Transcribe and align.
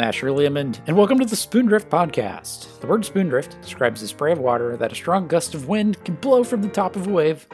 I'm 0.00 0.08
Asher 0.08 0.28
Leomund, 0.28 0.80
and 0.86 0.96
welcome 0.96 1.18
to 1.18 1.26
the 1.26 1.36
Spoondrift 1.36 1.90
Podcast. 1.90 2.80
The 2.80 2.86
word 2.86 3.02
spoondrift 3.02 3.60
describes 3.60 4.00
a 4.00 4.08
spray 4.08 4.32
of 4.32 4.38
water 4.38 4.74
that 4.78 4.92
a 4.92 4.94
strong 4.94 5.28
gust 5.28 5.54
of 5.54 5.68
wind 5.68 6.02
can 6.06 6.14
blow 6.14 6.42
from 6.42 6.62
the 6.62 6.70
top 6.70 6.96
of 6.96 7.06
a 7.06 7.10
wave. 7.10 7.46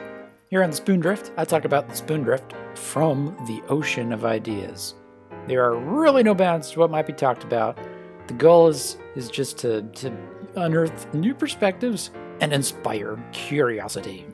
Here 0.49 0.63
on 0.63 0.69
the 0.69 0.77
Spoondrift, 0.77 1.31
I 1.35 1.43
talk 1.43 1.65
about 1.65 1.89
the 1.89 1.93
spoondrift 1.93 2.77
from 2.77 3.35
the 3.47 3.61
ocean 3.67 4.13
of 4.13 4.23
ideas. 4.23 4.95
There 5.45 5.61
are 5.61 5.75
really 5.75 6.23
no 6.23 6.33
bounds 6.33 6.71
to 6.71 6.79
what 6.79 6.89
might 6.89 7.05
be 7.05 7.11
talked 7.11 7.43
about. 7.43 7.77
The 8.27 8.33
goal 8.35 8.69
is, 8.69 8.95
is 9.17 9.29
just 9.29 9.57
to, 9.57 9.81
to 9.81 10.17
unearth 10.55 11.13
new 11.13 11.33
perspectives 11.33 12.11
and 12.39 12.53
inspire 12.53 13.21
curiosity. 13.33 14.25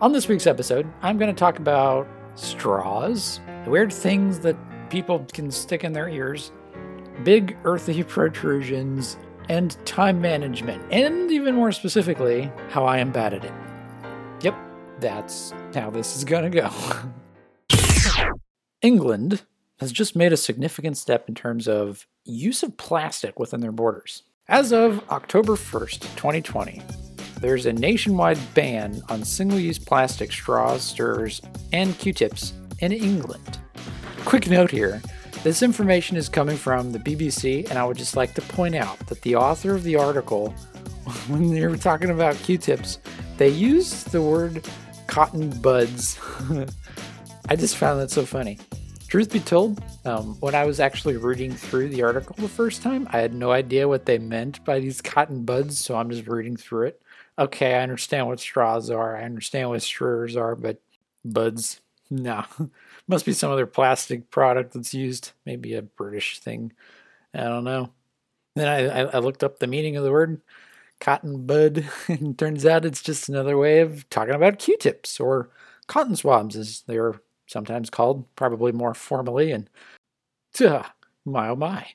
On 0.00 0.12
this 0.12 0.28
week's 0.28 0.46
episode, 0.46 0.86
I'm 1.02 1.18
going 1.18 1.34
to 1.34 1.40
talk 1.40 1.58
about 1.58 2.06
straws, 2.36 3.40
the 3.64 3.70
weird 3.70 3.92
things 3.92 4.38
that 4.38 4.56
people 4.88 5.26
can 5.32 5.50
stick 5.50 5.82
in 5.82 5.92
their 5.92 6.08
ears, 6.08 6.52
big 7.24 7.56
earthy 7.64 8.02
protrusions, 8.02 9.16
and 9.48 9.76
time 9.84 10.20
management, 10.20 10.80
and 10.92 11.30
even 11.30 11.56
more 11.56 11.72
specifically, 11.72 12.50
how 12.68 12.84
I 12.84 12.98
am 12.98 13.10
bad 13.10 13.34
at 13.34 13.44
it. 13.44 13.52
Yep, 14.42 14.54
that's 15.00 15.52
how 15.74 15.90
this 15.90 16.16
is 16.16 16.24
gonna 16.24 16.50
go. 16.50 16.70
England 18.82 19.42
has 19.80 19.90
just 19.90 20.14
made 20.14 20.32
a 20.32 20.36
significant 20.36 20.96
step 20.96 21.28
in 21.28 21.34
terms 21.34 21.66
of 21.66 22.06
use 22.24 22.62
of 22.62 22.76
plastic 22.76 23.38
within 23.38 23.60
their 23.60 23.72
borders. 23.72 24.22
As 24.48 24.72
of 24.72 25.02
October 25.10 25.54
1st, 25.54 26.00
2020, 26.16 26.82
there's 27.40 27.66
a 27.66 27.72
nationwide 27.72 28.38
ban 28.54 29.02
on 29.08 29.24
single 29.24 29.58
use 29.58 29.78
plastic 29.78 30.30
straws, 30.30 30.82
stirrers, 30.82 31.40
and 31.72 31.98
Q 31.98 32.12
tips 32.12 32.52
in 32.80 32.92
England. 32.92 33.58
Quick 34.24 34.48
note 34.48 34.70
here 34.70 35.02
this 35.42 35.62
information 35.62 36.16
is 36.16 36.28
coming 36.28 36.56
from 36.56 36.92
the 36.92 36.98
BBC, 36.98 37.68
and 37.70 37.78
I 37.78 37.84
would 37.84 37.96
just 37.96 38.16
like 38.16 38.34
to 38.34 38.42
point 38.42 38.74
out 38.74 38.98
that 39.06 39.22
the 39.22 39.36
author 39.36 39.74
of 39.74 39.84
the 39.84 39.96
article, 39.96 40.50
when 41.28 41.50
they 41.50 41.66
were 41.66 41.76
talking 41.76 42.10
about 42.10 42.36
Q 42.36 42.58
tips, 42.58 42.98
they 43.38 43.48
used 43.48 44.12
the 44.12 44.20
word 44.20 44.68
cotton 45.06 45.50
buds. 45.60 46.18
I 47.48 47.56
just 47.56 47.76
found 47.76 48.00
that 48.00 48.10
so 48.10 48.26
funny. 48.26 48.58
Truth 49.08 49.32
be 49.32 49.40
told, 49.40 49.82
um, 50.04 50.36
when 50.40 50.54
I 50.54 50.64
was 50.66 50.78
actually 50.78 51.16
reading 51.16 51.52
through 51.52 51.88
the 51.88 52.02
article 52.02 52.36
the 52.38 52.48
first 52.48 52.82
time, 52.82 53.08
I 53.10 53.18
had 53.18 53.34
no 53.34 53.50
idea 53.50 53.88
what 53.88 54.06
they 54.06 54.18
meant 54.18 54.64
by 54.64 54.78
these 54.78 55.00
cotton 55.00 55.44
buds, 55.44 55.78
so 55.78 55.96
I'm 55.96 56.10
just 56.10 56.28
reading 56.28 56.56
through 56.56 56.88
it. 56.88 57.02
Okay, 57.38 57.74
I 57.74 57.82
understand 57.82 58.26
what 58.26 58.40
straws 58.40 58.90
are, 58.90 59.16
I 59.16 59.24
understand 59.24 59.70
what 59.70 59.82
stirrers 59.82 60.36
are, 60.36 60.54
but 60.54 60.80
buds, 61.24 61.80
no. 62.10 62.44
Must 63.08 63.24
be 63.24 63.32
some 63.32 63.50
other 63.50 63.66
plastic 63.66 64.30
product 64.30 64.74
that's 64.74 64.94
used. 64.94 65.32
Maybe 65.46 65.74
a 65.74 65.82
British 65.82 66.40
thing. 66.40 66.72
I 67.34 67.44
don't 67.44 67.64
know. 67.64 67.92
Then 68.56 68.68
I, 68.68 69.02
I 69.02 69.18
looked 69.18 69.44
up 69.44 69.58
the 69.58 69.66
meaning 69.66 69.96
of 69.96 70.04
the 70.04 70.10
word 70.10 70.40
cotton 71.00 71.46
bud, 71.46 71.88
and 72.08 72.38
turns 72.38 72.66
out 72.66 72.84
it's 72.84 73.02
just 73.02 73.28
another 73.28 73.56
way 73.56 73.80
of 73.80 74.08
talking 74.10 74.34
about 74.34 74.58
Q-tips 74.58 75.18
or 75.18 75.50
cotton 75.86 76.16
swabs, 76.16 76.56
as 76.56 76.82
they 76.86 76.98
are 76.98 77.20
sometimes 77.46 77.90
called, 77.90 78.24
probably 78.36 78.72
more 78.72 78.94
formally. 78.94 79.50
And 79.50 79.68
uh, 80.60 80.84
my 81.24 81.48
oh 81.48 81.56
my. 81.56 81.86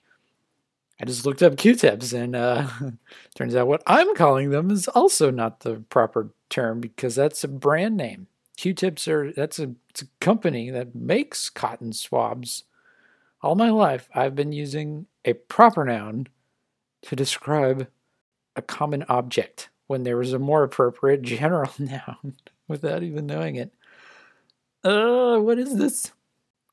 I 0.99 1.03
just 1.03 1.25
looked 1.25 1.43
up 1.43 1.57
Q-tips, 1.57 2.13
and 2.13 2.37
uh, 2.37 2.67
turns 3.35 3.53
out 3.53 3.67
what 3.67 3.83
I'm 3.85 4.15
calling 4.15 4.49
them 4.49 4.71
is 4.71 4.87
also 4.87 5.29
not 5.29 5.59
the 5.59 5.83
proper 5.89 6.31
term 6.49 6.79
because 6.79 7.15
that's 7.15 7.43
a 7.43 7.49
brand 7.49 7.97
name. 7.97 8.27
Q-tips 8.55 9.07
are 9.07 9.31
that's 9.31 9.59
a, 9.59 9.67
a 9.67 10.05
company 10.19 10.69
that 10.69 10.95
makes 10.95 11.49
cotton 11.49 11.93
swabs. 11.93 12.63
All 13.41 13.55
my 13.55 13.69
life, 13.69 14.09
I've 14.13 14.35
been 14.35 14.51
using 14.51 15.07
a 15.23 15.33
proper 15.33 15.85
noun 15.85 16.27
to 17.03 17.15
describe 17.15 17.87
a 18.55 18.61
common 18.61 19.03
object 19.09 19.69
when 19.87 20.03
there 20.03 20.17
was 20.17 20.33
a 20.33 20.39
more 20.39 20.63
appropriate 20.63 21.21
general 21.21 21.71
noun 21.79 22.35
without 22.67 23.03
even 23.03 23.25
knowing 23.25 23.55
it. 23.55 23.73
Uh, 24.83 25.37
what 25.37 25.59
is 25.59 25.77
this? 25.77 26.11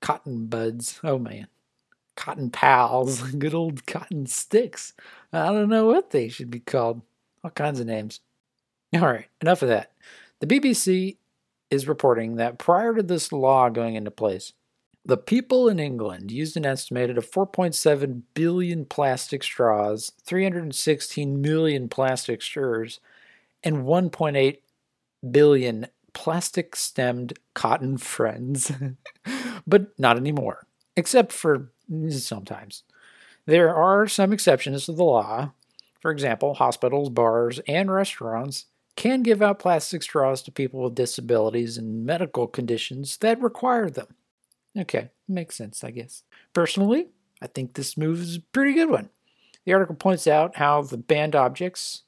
Cotton 0.01 0.47
buds. 0.47 1.01
Oh 1.03 1.19
man. 1.19 1.49
Cotton 2.17 2.51
pals. 2.51 3.23
Good 3.39 3.55
old 3.55 3.87
cotton 3.87 4.27
sticks. 4.27 4.93
I 5.33 5.47
don't 5.47 5.69
know 5.69 5.87
what 5.87 6.11
they 6.11 6.29
should 6.29 6.51
be 6.51 6.61
called. 6.61 7.03
All 7.43 7.51
kinds 7.51 7.81
of 7.81 7.87
names. 7.87 8.21
All 8.95 9.01
right, 9.01 9.27
enough 9.41 9.62
of 9.62 9.69
that. 9.69 9.93
The 10.41 10.47
BBC 10.47 11.17
is 11.72 11.88
reporting 11.88 12.37
that 12.37 12.59
prior 12.59 12.94
to 12.94 13.03
this 13.03 13.33
law 13.33 13.71
going 13.71 13.94
into 13.94 14.10
place, 14.10 14.53
the 15.06 15.16
people 15.16 15.71
in 15.71 15.78
England 15.78 16.31
used 16.31 16.55
an 16.55 16.66
estimated 16.66 17.16
of 17.16 17.28
4.7 17.28 18.22
billion 18.34 18.84
plastic 18.84 19.43
straws, 19.43 20.12
316 20.22 21.41
million 21.41 21.88
plastic 21.88 22.43
stirrers, 22.43 23.00
and 23.65 23.78
1.8 23.78 24.59
billion 25.31 25.87
plastic 26.12 26.77
stemmed 26.77 27.38
cotton 27.55 27.97
friends. 27.97 28.71
but 29.66 29.99
not 29.99 30.19
anymore, 30.19 30.66
except 30.94 31.32
for 31.32 31.72
sometimes. 32.11 32.82
There 33.47 33.75
are 33.75 34.06
some 34.06 34.32
exceptions 34.32 34.84
to 34.84 34.93
the 34.93 35.05
law. 35.05 35.53
For 36.00 36.11
example, 36.11 36.55
hospitals, 36.55 37.09
bars, 37.09 37.61
and 37.66 37.91
restaurants 37.91 38.66
can 38.97 39.23
give 39.23 39.43
out 39.43 39.59
plastic 39.59 40.03
straws 40.03 40.43
to 40.43 40.53
people 40.53 40.83
with 40.83 40.95
disabilities 40.95 41.79
and 41.79 42.05
medical 42.05 42.47
conditions 42.47 43.17
that 43.19 43.41
require 43.41 43.91
them. 43.91 44.09
Okay, 44.77 45.11
makes 45.29 45.57
sense, 45.57 45.85
I 45.85 45.91
guess. 45.91 46.23
Personally, 46.53 47.09
I 47.41 47.47
think 47.47 47.75
this 47.75 47.97
move 47.97 48.21
is 48.21 48.37
a 48.37 48.41
pretty 48.41 48.75
good 48.75 48.91
one. 48.91 49.11
The 49.65 49.73
article 49.73 49.95
points 49.95 50.27
out 50.27 50.57
how 50.57 50.83
the 50.83 50.97
banned 50.97 51.37
objects 51.37 52.03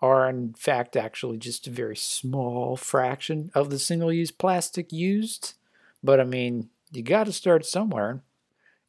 are, 0.00 0.28
in 0.28 0.54
fact, 0.54 0.96
actually 0.96 1.38
just 1.38 1.66
a 1.66 1.70
very 1.70 1.96
small 1.96 2.76
fraction 2.76 3.50
of 3.54 3.70
the 3.70 3.78
single 3.78 4.12
use 4.12 4.30
plastic 4.30 4.92
used. 4.92 5.54
But 6.02 6.20
I 6.20 6.24
mean, 6.24 6.68
you 6.92 7.02
got 7.02 7.24
to 7.24 7.32
start 7.32 7.64
somewhere. 7.64 8.22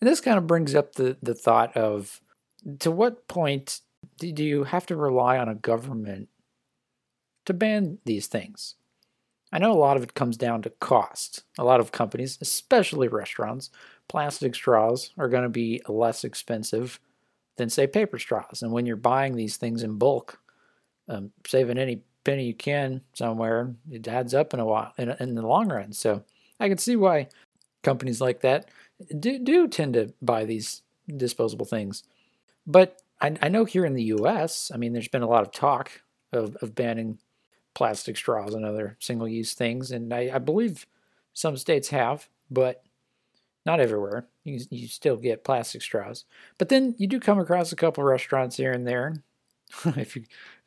And 0.02 0.10
this 0.10 0.22
kind 0.22 0.38
of 0.38 0.48
brings 0.48 0.76
up 0.76 0.96
the, 0.96 1.18
the 1.24 1.34
thought 1.34 1.76
of 1.76 2.22
to 2.80 2.92
what 2.92 3.28
point 3.28 3.82
do 4.20 4.44
you 4.44 4.66
have 4.66 4.86
to 4.88 4.96
rely 4.96 5.38
on 5.38 5.48
a 5.48 5.56
government 5.56 6.30
to 7.46 7.54
ban 7.54 8.00
these 8.06 8.28
things. 8.28 8.76
I 9.52 9.60
know 9.60 9.72
a 9.72 9.74
lot 9.74 9.98
of 9.98 10.04
it 10.04 10.16
comes 10.16 10.38
down 10.38 10.62
to 10.64 10.70
cost. 10.70 11.44
A 11.58 11.64
lot 11.64 11.80
of 11.80 11.92
companies, 11.92 12.38
especially 12.42 13.08
restaurants, 13.08 13.70
plastic 14.08 14.56
straws 14.56 15.12
are 15.18 15.30
going 15.30 15.44
to 15.44 15.50
be 15.50 15.82
less 15.88 16.24
expensive 16.24 17.00
than, 17.58 17.70
say, 17.70 17.88
paper 17.88 18.20
straws. 18.20 18.62
And 18.62 18.72
when 18.72 18.86
you're 18.86 18.98
buying 18.98 19.36
these 19.36 19.58
things 19.58 19.84
in 19.84 19.98
bulk, 19.98 20.40
um, 21.08 21.32
saving 21.48 21.78
any 21.78 22.02
penny 22.24 22.48
you 22.48 22.54
can 22.54 23.02
somewhere, 23.14 23.74
it 23.90 24.08
adds 24.08 24.34
up 24.34 24.54
in 24.54 24.60
a 24.60 24.66
while 24.66 24.92
in, 24.98 25.16
in 25.20 25.36
the 25.36 25.46
long 25.46 25.70
run. 25.70 25.94
So 25.94 26.24
I 26.60 26.68
can 26.68 26.78
see 26.78 26.96
why 26.96 27.30
companies 27.84 28.20
like 28.20 28.42
that 28.42 28.70
do, 29.20 29.40
do 29.40 29.68
tend 29.68 29.94
to 29.94 30.14
buy 30.22 30.46
these 30.46 30.82
disposable 31.16 31.66
things. 31.66 32.04
But 32.66 33.02
I, 33.22 33.38
I 33.42 33.50
know 33.50 33.66
here 33.66 33.86
in 33.86 33.94
the 33.94 34.04
U.S., 34.04 34.72
I 34.74 34.78
mean, 34.78 34.94
there's 34.94 35.08
been 35.08 35.22
a 35.22 35.30
lot 35.30 35.44
of 35.44 35.52
talk 35.52 36.02
of, 36.34 36.56
of 36.58 36.76
banning 36.76 37.20
plastic 37.76 38.18
straws 38.18 38.56
and 38.56 38.66
other 38.66 38.98
single 39.00 39.28
use 39.28 39.54
things. 39.54 39.92
And 39.92 40.12
I, 40.12 40.32
I, 40.34 40.40
believe 40.40 40.88
some 41.34 41.58
states 41.58 41.90
have, 41.90 42.28
but 42.50 42.84
not 43.66 43.80
everywhere. 43.80 44.26
You, 44.44 44.62
you 44.72 44.88
still 44.88 45.18
get 45.18 45.44
plastic 45.44 45.82
straws. 45.82 46.26
But 46.58 46.70
then 46.70 46.96
you 46.98 47.06
do 47.06 47.20
come 47.20 47.38
across 47.38 47.72
a 47.72 47.76
couple 47.76 48.04
restaurants 48.04 48.58
here 48.58 48.72
and 48.72 48.88
there. 48.88 49.22
if 49.86 50.16
you, 50.16 50.24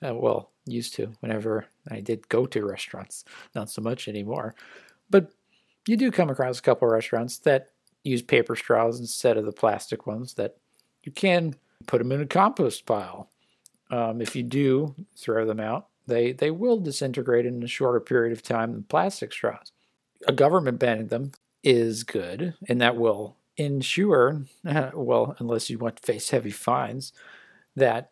uh, 0.07 0.15
well, 0.15 0.51
used 0.67 0.95
to 0.95 1.13
whenever 1.21 1.67
I 1.91 2.01
did 2.01 2.29
go 2.29 2.47
to 2.47 2.67
restaurants, 2.67 3.25
not 3.55 3.71
so 3.71 3.81
much 3.83 4.07
anymore. 4.07 4.55
But 5.11 5.33
you 5.87 5.97
do 5.97 6.11
come 6.11 6.29
across 6.29 6.59
a 6.59 6.63
couple 6.63 6.87
restaurants 6.89 7.39
that 7.39 7.71
use 8.05 8.23
paper 8.23 8.55
straws 8.55 9.01
instead 9.01 9.37
of 9.37 9.45
the 9.45 9.53
plastic 9.53 10.07
ones 10.07 10.35
that 10.35 10.57
you 11.03 11.13
can 11.13 11.55
put 11.87 11.99
them 11.99 12.13
in 12.13 12.21
a 12.21 12.27
compost 12.27 12.85
pile. 12.85 13.31
Um, 13.91 14.21
if 14.21 14.37
you 14.37 14.43
do 14.43 14.95
throw 15.17 15.47
them 15.47 15.61
out, 15.61 15.88
they, 16.09 16.33
they 16.33 16.51
will 16.51 16.79
disintegrate 16.79 17.47
in 17.47 17.63
a 17.63 17.69
shorter 17.69 18.01
period 18.01 18.33
of 18.33 18.43
time 18.43 18.73
than 18.73 18.83
plastic 18.85 19.33
straws. 19.33 19.73
A 20.27 20.33
government 20.33 20.79
banning 20.79 21.09
them 21.09 21.33
is 21.63 22.03
good, 22.03 22.55
and 22.69 22.81
that 22.81 22.97
will 22.97 23.37
ensure, 23.57 24.43
well, 24.65 25.37
unless 25.39 25.71
you 25.71 25.79
want 25.79 25.97
to 25.97 26.07
face 26.07 26.31
heavy 26.31 26.51
fines, 26.51 27.13
that 27.77 28.11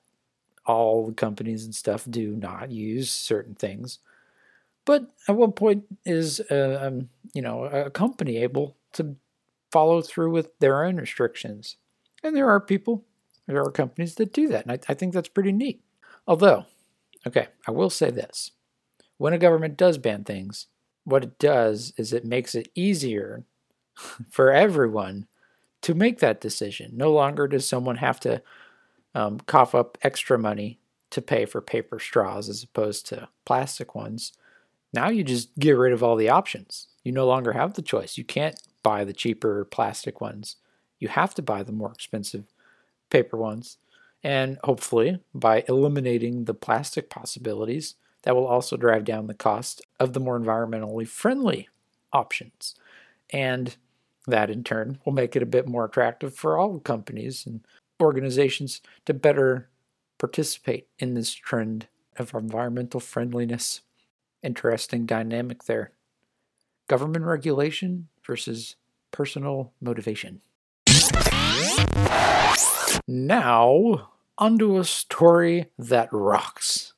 all 0.66 1.06
the 1.06 1.14
companies 1.14 1.64
and 1.64 1.74
stuff 1.74 2.06
do 2.08 2.36
not 2.36 2.70
use 2.70 3.10
certain 3.10 3.54
things. 3.54 3.98
But 4.84 5.10
at 5.28 5.36
what 5.36 5.56
point 5.56 5.84
is 6.04 6.40
uh, 6.50 6.80
um, 6.82 7.08
you 7.34 7.42
know 7.42 7.64
a 7.64 7.90
company 7.90 8.38
able 8.38 8.76
to 8.92 9.16
follow 9.72 10.00
through 10.00 10.30
with 10.30 10.56
their 10.60 10.84
own 10.84 10.96
restrictions? 10.96 11.76
And 12.22 12.36
there 12.36 12.48
are 12.48 12.60
people, 12.60 13.04
there 13.46 13.62
are 13.62 13.70
companies 13.70 14.14
that 14.16 14.32
do 14.32 14.48
that, 14.48 14.66
and 14.66 14.72
I, 14.72 14.78
I 14.88 14.94
think 14.94 15.12
that's 15.12 15.28
pretty 15.28 15.52
neat. 15.52 15.82
Although 16.26 16.66
Okay, 17.26 17.48
I 17.66 17.70
will 17.70 17.90
say 17.90 18.10
this. 18.10 18.52
When 19.18 19.32
a 19.32 19.38
government 19.38 19.76
does 19.76 19.98
ban 19.98 20.24
things, 20.24 20.66
what 21.04 21.24
it 21.24 21.38
does 21.38 21.92
is 21.96 22.12
it 22.12 22.24
makes 22.24 22.54
it 22.54 22.70
easier 22.74 23.44
for 24.30 24.52
everyone 24.52 25.26
to 25.82 25.94
make 25.94 26.20
that 26.20 26.40
decision. 26.40 26.92
No 26.96 27.12
longer 27.12 27.48
does 27.48 27.68
someone 27.68 27.96
have 27.96 28.20
to 28.20 28.42
um, 29.14 29.40
cough 29.40 29.74
up 29.74 29.98
extra 30.02 30.38
money 30.38 30.80
to 31.10 31.22
pay 31.22 31.46
for 31.46 31.60
paper 31.62 31.98
straws 32.00 32.48
as 32.48 32.62
opposed 32.62 33.06
to 33.08 33.28
plastic 33.46 33.94
ones. 33.94 34.32
Now 34.92 35.08
you 35.10 35.24
just 35.24 35.56
get 35.58 35.72
rid 35.72 35.92
of 35.92 36.02
all 36.02 36.16
the 36.16 36.30
options. 36.30 36.88
You 37.04 37.12
no 37.12 37.26
longer 37.26 37.52
have 37.52 37.74
the 37.74 37.82
choice. 37.82 38.18
You 38.18 38.24
can't 38.24 38.60
buy 38.82 39.04
the 39.04 39.12
cheaper 39.14 39.64
plastic 39.66 40.20
ones. 40.20 40.56
You 41.00 41.08
have 41.08 41.34
to 41.36 41.42
buy 41.42 41.62
the 41.62 41.72
more 41.72 41.92
expensive 41.92 42.44
paper 43.10 43.36
ones. 43.36 43.78
And 44.26 44.58
hopefully, 44.64 45.20
by 45.32 45.62
eliminating 45.68 46.46
the 46.46 46.52
plastic 46.52 47.08
possibilities, 47.08 47.94
that 48.24 48.34
will 48.34 48.48
also 48.48 48.76
drive 48.76 49.04
down 49.04 49.28
the 49.28 49.34
cost 49.34 49.82
of 50.00 50.14
the 50.14 50.18
more 50.18 50.36
environmentally 50.36 51.06
friendly 51.06 51.68
options. 52.12 52.74
And 53.30 53.76
that 54.26 54.50
in 54.50 54.64
turn 54.64 54.98
will 55.04 55.12
make 55.12 55.36
it 55.36 55.44
a 55.44 55.46
bit 55.46 55.68
more 55.68 55.84
attractive 55.84 56.34
for 56.34 56.58
all 56.58 56.80
companies 56.80 57.46
and 57.46 57.60
organizations 58.02 58.80
to 59.04 59.14
better 59.14 59.68
participate 60.18 60.88
in 60.98 61.14
this 61.14 61.32
trend 61.32 61.86
of 62.16 62.34
environmental 62.34 62.98
friendliness. 62.98 63.82
Interesting 64.42 65.06
dynamic 65.06 65.66
there. 65.66 65.92
Government 66.88 67.26
regulation 67.26 68.08
versus 68.26 68.74
personal 69.12 69.72
motivation. 69.80 70.40
Now, 73.06 74.08
onto 74.38 74.78
a 74.78 74.84
story 74.84 75.66
that 75.78 76.08
rocks. 76.12 76.92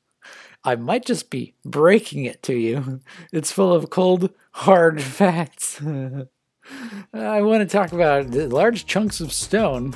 I 0.63 0.75
might 0.75 1.05
just 1.05 1.29
be 1.29 1.55
breaking 1.63 2.25
it 2.25 2.43
to 2.43 2.53
you. 2.53 2.99
It's 3.31 3.51
full 3.51 3.73
of 3.73 3.89
cold, 3.89 4.31
hard 4.51 5.01
facts. 5.01 5.81
I 7.13 7.41
want 7.41 7.61
to 7.61 7.65
talk 7.65 7.93
about 7.93 8.29
large 8.29 8.85
chunks 8.85 9.21
of 9.21 9.31
stone 9.31 9.95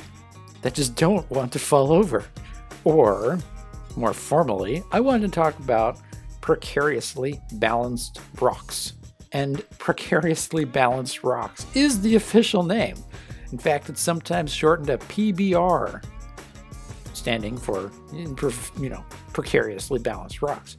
that 0.62 0.74
just 0.74 0.96
don't 0.96 1.30
want 1.30 1.52
to 1.52 1.58
fall 1.58 1.92
over. 1.92 2.24
Or, 2.84 3.38
more 3.96 4.14
formally, 4.14 4.82
I 4.90 5.00
want 5.00 5.22
to 5.22 5.28
talk 5.28 5.58
about 5.58 5.98
precariously 6.40 7.40
balanced 7.52 8.20
rocks. 8.40 8.94
And 9.32 9.68
precariously 9.78 10.64
balanced 10.64 11.24
rocks 11.24 11.66
is 11.74 12.00
the 12.00 12.16
official 12.16 12.62
name. 12.62 12.96
In 13.52 13.58
fact, 13.58 13.88
it's 13.88 14.00
sometimes 14.00 14.52
shortened 14.52 14.88
to 14.88 14.98
PBR, 14.98 16.02
standing 17.24 17.56
for, 17.56 17.90
you 18.12 18.90
know, 18.90 19.02
precariously 19.32 19.98
balanced 19.98 20.42
rocks. 20.42 20.76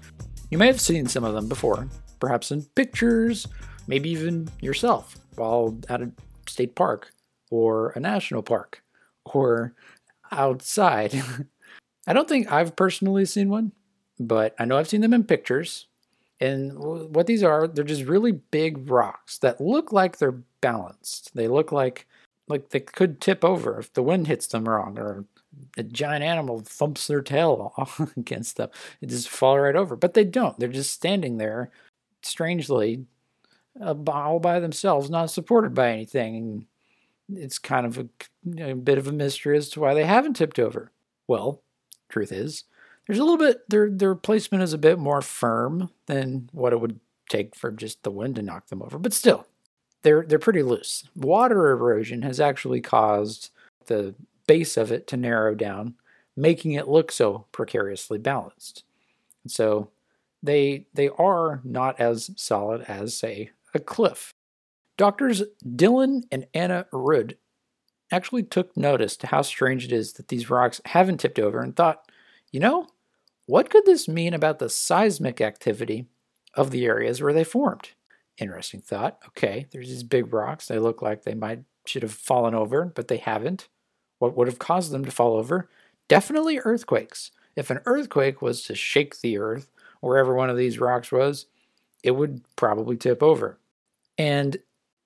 You 0.52 0.60
may 0.60 0.68
have 0.68 0.80
seen 0.80 1.08
some 1.08 1.24
of 1.24 1.34
them 1.34 1.50
before, 1.50 1.88
perhaps 2.20 2.52
in 2.52 2.62
pictures, 2.76 3.48
maybe 3.88 4.12
even 4.12 4.48
yourself 4.62 5.18
while 5.38 5.76
at 5.90 6.04
a 6.04 6.12
state 6.48 6.76
park 6.76 7.12
or 7.50 7.90
a 7.96 8.00
national 8.00 8.44
park 8.44 8.84
or 9.26 9.74
outside. 10.32 11.20
I 12.08 12.14
don't 12.14 12.30
think 12.30 12.52
I've 12.52 12.76
personally 12.76 13.26
seen 13.26 13.50
one, 13.50 13.72
but 14.20 14.54
I 14.60 14.66
know 14.66 14.78
I've 14.78 14.88
seen 14.88 15.02
them 15.02 15.16
in 15.16 15.24
pictures. 15.24 15.88
And 16.40 16.78
what 16.78 17.26
these 17.26 17.42
are, 17.42 17.68
they're 17.68 17.84
just 17.84 18.04
really 18.04 18.34
big 18.34 18.88
rocks 18.88 19.40
that 19.40 19.60
look 19.60 19.92
like 19.92 20.20
they're 20.20 20.44
balanced. 20.62 21.34
They 21.34 21.48
look 21.48 21.72
like 21.72 22.06
like 22.48 22.70
they 22.70 22.82
could 22.82 23.20
tip 23.20 23.44
over 23.44 23.80
if 23.80 23.92
the 23.94 24.04
wind 24.04 24.28
hits 24.28 24.46
them 24.46 24.70
wrong 24.70 25.00
or 25.00 25.26
a 25.78 25.84
giant 25.84 26.24
animal 26.24 26.62
thumps 26.66 27.08
their 27.08 27.22
tail 27.22 27.74
against 28.18 28.58
them. 28.58 28.70
It 29.02 29.10
just 29.10 29.30
fall 29.30 29.60
right 29.60 29.76
over. 29.76 29.96
But 29.96 30.14
they 30.14 30.24
don't. 30.24 30.58
They're 30.60 30.70
just 30.70 30.92
standing 30.92 31.38
there 31.38 31.72
strangely 32.24 33.06
uh, 33.82 33.96
all 34.08 34.40
by 34.40 34.60
themselves, 34.60 35.10
not 35.10 35.32
supported 35.32 35.74
by 35.74 35.92
anything. 35.92 36.68
It's 37.34 37.58
kind 37.58 37.86
of 37.86 37.98
a, 37.98 38.08
a 38.62 38.76
bit 38.76 38.98
of 38.98 39.08
a 39.08 39.12
mystery 39.12 39.58
as 39.58 39.70
to 39.70 39.80
why 39.80 39.94
they 39.94 40.06
haven't 40.06 40.36
tipped 40.36 40.60
over. 40.60 40.92
Well, 41.28 41.62
truth 42.10 42.32
is, 42.32 42.66
there's 43.08 43.20
a 43.20 43.24
little 43.24 43.38
bit 43.38 43.68
their 43.70 43.90
their 43.90 44.16
placement 44.16 44.64
is 44.64 44.74
a 44.74 44.78
bit 44.78 45.00
more 45.00 45.22
firm 45.22 45.90
than 46.08 46.50
what 46.52 46.74
it 46.74 46.80
would 46.80 47.00
take 47.30 47.56
for 47.56 47.72
just 47.72 48.04
the 48.04 48.12
wind 48.12 48.36
to 48.36 48.42
knock 48.42 48.68
them 48.68 48.82
over, 48.82 49.00
but 49.00 49.14
still, 49.14 49.48
they're 50.04 50.24
they're 50.28 50.40
pretty 50.40 50.64
loose. 50.64 51.04
Water 51.16 51.72
erosion 51.72 52.22
has 52.22 52.40
actually 52.40 52.82
caused 52.82 53.50
the 53.88 54.14
base 54.48 54.78
of 54.78 54.92
it 54.92 55.08
to 55.08 55.18
narrow 55.18 55.56
down, 55.56 55.96
making 56.36 56.74
it 56.74 56.88
look 56.88 57.12
so 57.12 57.46
precariously 57.52 58.18
balanced. 58.18 58.84
And 59.44 59.52
so 59.52 59.90
they 60.42 60.88
they 60.94 61.10
are 61.10 61.62
not 61.64 62.00
as 62.00 62.32
solid 62.36 62.82
as 62.82 63.18
say 63.18 63.52
a 63.74 63.80
cliff. 63.80 64.34
Doctors 64.98 65.44
Dylan 65.66 66.24
and 66.32 66.48
Anna 66.54 66.86
Rood 66.92 67.38
actually 68.12 68.44
took 68.44 68.76
notice 68.78 69.18
to 69.18 69.28
how 69.28 69.42
strange 69.42 69.86
it 69.86 69.92
is 69.92 70.14
that 70.14 70.28
these 70.28 70.50
rocks 70.50 70.80
haven't 70.86 71.20
tipped 71.20 71.40
over 71.40 71.60
and 71.62 71.76
thought, 71.76 72.10
you 72.52 72.60
know, 72.60 72.88
what 73.48 73.70
could 73.70 73.86
this 73.86 74.08
mean 74.08 74.34
about 74.34 74.60
the 74.60 74.70
seismic 74.70 75.42
activity 75.42 76.08
of 76.54 76.72
the 76.72 76.86
areas 76.86 77.22
where 77.22 77.34
they 77.34 77.44
formed? 77.44 77.90
Interesting 78.38 78.82
thought. 78.82 79.20
Okay, 79.28 79.68
there's 79.72 79.90
these 79.90 80.04
big 80.04 80.34
rocks. 80.34 80.68
They 80.68 80.80
look 80.80 81.02
like 81.02 81.24
they 81.24 81.36
might 81.36 81.64
should 81.86 82.04
have 82.04 82.14
fallen 82.14 82.56
over, 82.56 82.86
but 82.86 83.08
they 83.08 83.18
haven't. 83.18 83.68
What 84.20 84.36
would 84.36 84.48
have 84.48 84.60
caused 84.60 84.92
them 84.92 85.06
to 85.06 85.12
fall 85.12 85.36
over? 85.36 85.70
Definitely 86.08 86.60
earthquakes. 86.60 87.32
If 87.56 87.70
an 87.70 87.80
earthquake 87.86 88.42
was 88.42 88.64
to 88.64 88.76
shake 88.76 89.22
the 89.22 89.38
earth, 89.38 89.72
wherever 90.02 90.34
one 90.34 90.50
of 90.50 90.58
these 90.58 90.80
rocks 90.80 91.12
was, 91.12 91.48
it 92.04 92.12
would 92.12 92.42
probably 92.56 92.98
tip 92.98 93.24
over. 93.24 93.58
And 94.18 94.58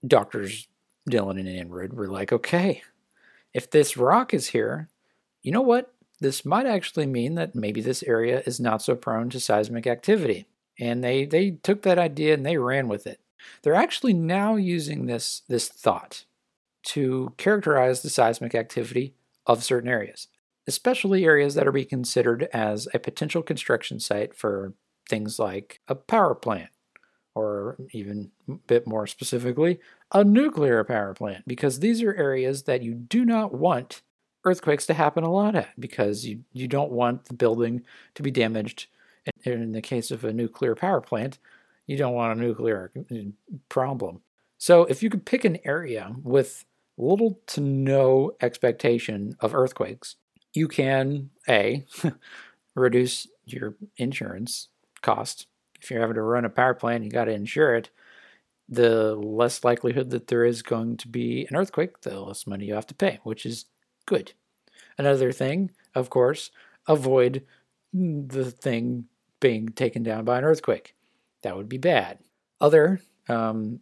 doctors 0.06 0.68
Dylan 1.10 1.40
and 1.40 1.48
Anna 1.48 1.70
Rood 1.70 1.94
were 1.94 2.08
like, 2.08 2.32
okay, 2.32 2.82
if 3.54 3.70
this 3.70 3.98
rock 3.98 4.34
is 4.34 4.48
here, 4.48 4.90
you 5.42 5.52
know 5.52 5.62
what? 5.62 5.94
This 6.20 6.44
might 6.44 6.66
actually 6.66 7.06
mean 7.06 7.36
that 7.36 7.56
maybe 7.56 7.82
this 7.82 8.04
area 8.04 8.44
is 8.46 8.60
not 8.60 8.82
so 8.82 8.96
prone 8.96 9.30
to 9.30 9.40
seismic 9.40 9.88
activity. 9.88 10.48
And 10.80 11.04
they, 11.04 11.26
they 11.26 11.52
took 11.52 11.82
that 11.84 11.98
idea 11.98 12.34
and 12.34 12.46
they 12.46 12.58
ran 12.58 12.88
with 12.88 13.08
it. 13.08 13.20
They're 13.62 13.76
actually 13.76 14.14
now 14.14 14.56
using 14.56 15.06
this, 15.06 15.44
this 15.48 15.70
thought 15.70 16.26
to 16.84 17.34
characterize 17.38 18.02
the 18.02 18.10
seismic 18.10 18.56
activity 18.56 19.14
of 19.46 19.64
certain 19.64 19.90
areas, 19.90 20.28
especially 20.68 21.26
areas 21.26 21.56
that 21.56 21.68
are 21.68 21.72
being 21.72 21.88
considered 21.88 22.48
as 22.54 22.88
a 22.94 23.00
potential 23.00 23.42
construction 23.42 24.00
site 24.00 24.36
for 24.36 24.74
things 25.10 25.40
like 25.40 25.82
a 25.88 25.96
power 25.96 26.36
plant 26.36 26.70
or 27.36 27.78
even 27.92 28.32
a 28.50 28.54
bit 28.54 28.88
more 28.88 29.08
specifically, 29.08 29.80
a 30.12 30.24
nuclear 30.24 30.84
power 30.84 31.14
plant, 31.14 31.48
because 31.48 31.80
these 31.80 32.02
are 32.02 32.14
areas 32.16 32.64
that 32.64 32.82
you 32.82 32.94
do 32.94 33.24
not 33.24 33.54
want 33.54 34.02
earthquakes 34.46 34.86
to 34.86 34.94
happen 34.94 35.24
a 35.24 35.32
lot 35.32 35.56
at, 35.56 35.80
because 35.80 36.26
you, 36.26 36.40
you 36.54 36.68
don't 36.68 36.92
want 36.92 37.26
the 37.26 37.34
building 37.34 37.84
to 38.16 38.24
be 38.24 38.32
damaged. 38.32 38.88
And 39.46 39.64
in 39.64 39.72
the 39.74 39.82
case 39.82 40.12
of 40.12 40.24
a 40.24 40.34
nuclear 40.34 40.76
power 40.76 41.02
plant, 41.02 41.40
you 41.88 41.98
don't 41.98 42.14
want 42.14 42.38
a 42.38 42.42
nuclear 42.42 42.92
uh, 43.12 43.16
problem. 43.68 44.22
So 44.58 44.86
if 44.86 45.04
you 45.04 45.10
could 45.10 45.26
pick 45.26 45.46
an 45.46 45.60
area 45.64 46.14
with 46.24 46.66
little 47.00 47.40
to 47.48 47.62
no 47.62 48.34
expectation 48.42 49.36
of 49.40 49.56
earthquakes, 49.56 50.16
you 50.54 50.68
can 50.68 51.30
A, 51.48 51.86
reduce 52.76 53.28
your 53.46 53.76
insurance 53.98 54.68
cost 55.02 55.48
if 55.82 55.90
you're 55.90 56.02
having 56.02 56.16
to 56.16 56.22
run 56.22 56.46
a 56.46 56.50
power 56.50 56.74
plant, 56.74 57.04
you 57.04 57.10
got 57.10 57.26
to 57.26 57.32
insure 57.32 57.76
it. 57.76 57.90
The 58.68 59.16
less 59.16 59.64
likelihood 59.64 60.12
that 60.12 60.28
there 60.28 60.46
is 60.46 60.62
going 60.62 60.98
to 60.98 61.08
be 61.08 61.48
an 61.50 61.56
earthquake, 61.56 62.02
the 62.02 62.20
less 62.20 62.46
money 62.46 62.66
you 62.66 62.76
have 62.76 62.88
to 62.88 62.96
pay, 62.96 63.20
which 63.24 63.46
is 63.46 63.66
good. 64.06 64.34
Another 64.98 65.32
thing, 65.32 65.72
of 65.96 66.10
course, 66.10 66.52
avoid 66.88 67.44
the 67.94 68.52
thing 68.52 69.06
being 69.40 69.70
taken 69.70 70.04
down 70.04 70.26
by 70.26 70.38
an 70.38 70.44
earthquake. 70.44 70.96
That 71.42 71.56
would 71.56 71.70
be 71.70 71.78
bad. 71.78 72.20
Other 72.62 73.02
um, 73.28 73.80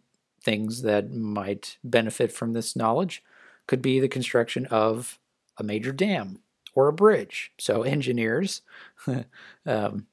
things 0.48 0.80
that 0.80 1.12
might 1.12 1.76
benefit 1.84 2.32
from 2.32 2.54
this 2.54 2.74
knowledge 2.74 3.22
could 3.66 3.82
be 3.82 4.00
the 4.00 4.08
construction 4.08 4.64
of 4.70 5.18
a 5.58 5.62
major 5.62 5.92
dam 5.92 6.38
or 6.74 6.88
a 6.88 6.92
bridge. 6.92 7.52
So, 7.58 7.82
engineers, 7.82 8.62
um, 9.66 10.06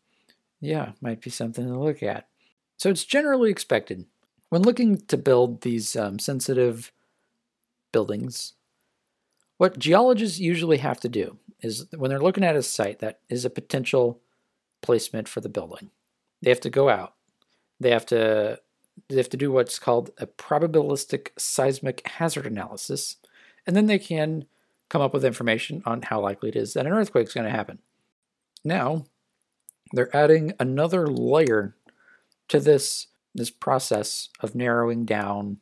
yeah, 0.59 0.91
might 0.99 1.21
be 1.21 1.29
something 1.29 1.65
to 1.65 1.79
look 1.79 2.03
at. 2.03 2.27
So 2.75 2.89
it's 2.89 3.05
generally 3.05 3.49
expected 3.49 4.07
when 4.49 4.63
looking 4.63 4.97
to 5.07 5.15
build 5.15 5.61
these 5.61 5.95
um, 5.95 6.19
sensitive 6.19 6.91
buildings. 7.93 8.55
What 9.55 9.79
geologists 9.79 10.37
usually 10.37 10.79
have 10.79 10.99
to 10.99 11.07
do 11.07 11.37
is 11.61 11.85
when 11.95 12.09
they're 12.09 12.19
looking 12.19 12.43
at 12.43 12.57
a 12.57 12.61
site 12.61 12.99
that 12.99 13.19
is 13.29 13.45
a 13.45 13.49
potential 13.49 14.19
placement 14.81 15.29
for 15.29 15.39
the 15.39 15.47
building, 15.47 15.91
they 16.41 16.49
have 16.49 16.59
to 16.59 16.69
go 16.69 16.89
out. 16.89 17.13
They 17.79 17.91
have 17.91 18.05
to 18.07 18.59
they 19.09 19.17
have 19.17 19.29
to 19.29 19.37
do 19.37 19.51
what's 19.51 19.79
called 19.79 20.11
a 20.17 20.27
probabilistic 20.27 21.29
seismic 21.37 22.07
hazard 22.07 22.45
analysis, 22.47 23.17
and 23.67 23.75
then 23.75 23.85
they 23.85 23.99
can 23.99 24.45
come 24.89 25.01
up 25.01 25.13
with 25.13 25.25
information 25.25 25.81
on 25.85 26.03
how 26.03 26.21
likely 26.21 26.49
it 26.49 26.55
is 26.55 26.73
that 26.73 26.85
an 26.85 26.93
earthquake 26.93 27.27
is 27.27 27.33
going 27.33 27.45
to 27.45 27.51
happen. 27.51 27.79
Now, 28.63 29.05
they're 29.93 30.15
adding 30.15 30.53
another 30.59 31.07
layer 31.07 31.75
to 32.49 32.59
this 32.59 33.07
this 33.33 33.51
process 33.51 34.29
of 34.39 34.55
narrowing 34.55 35.03
down 35.03 35.57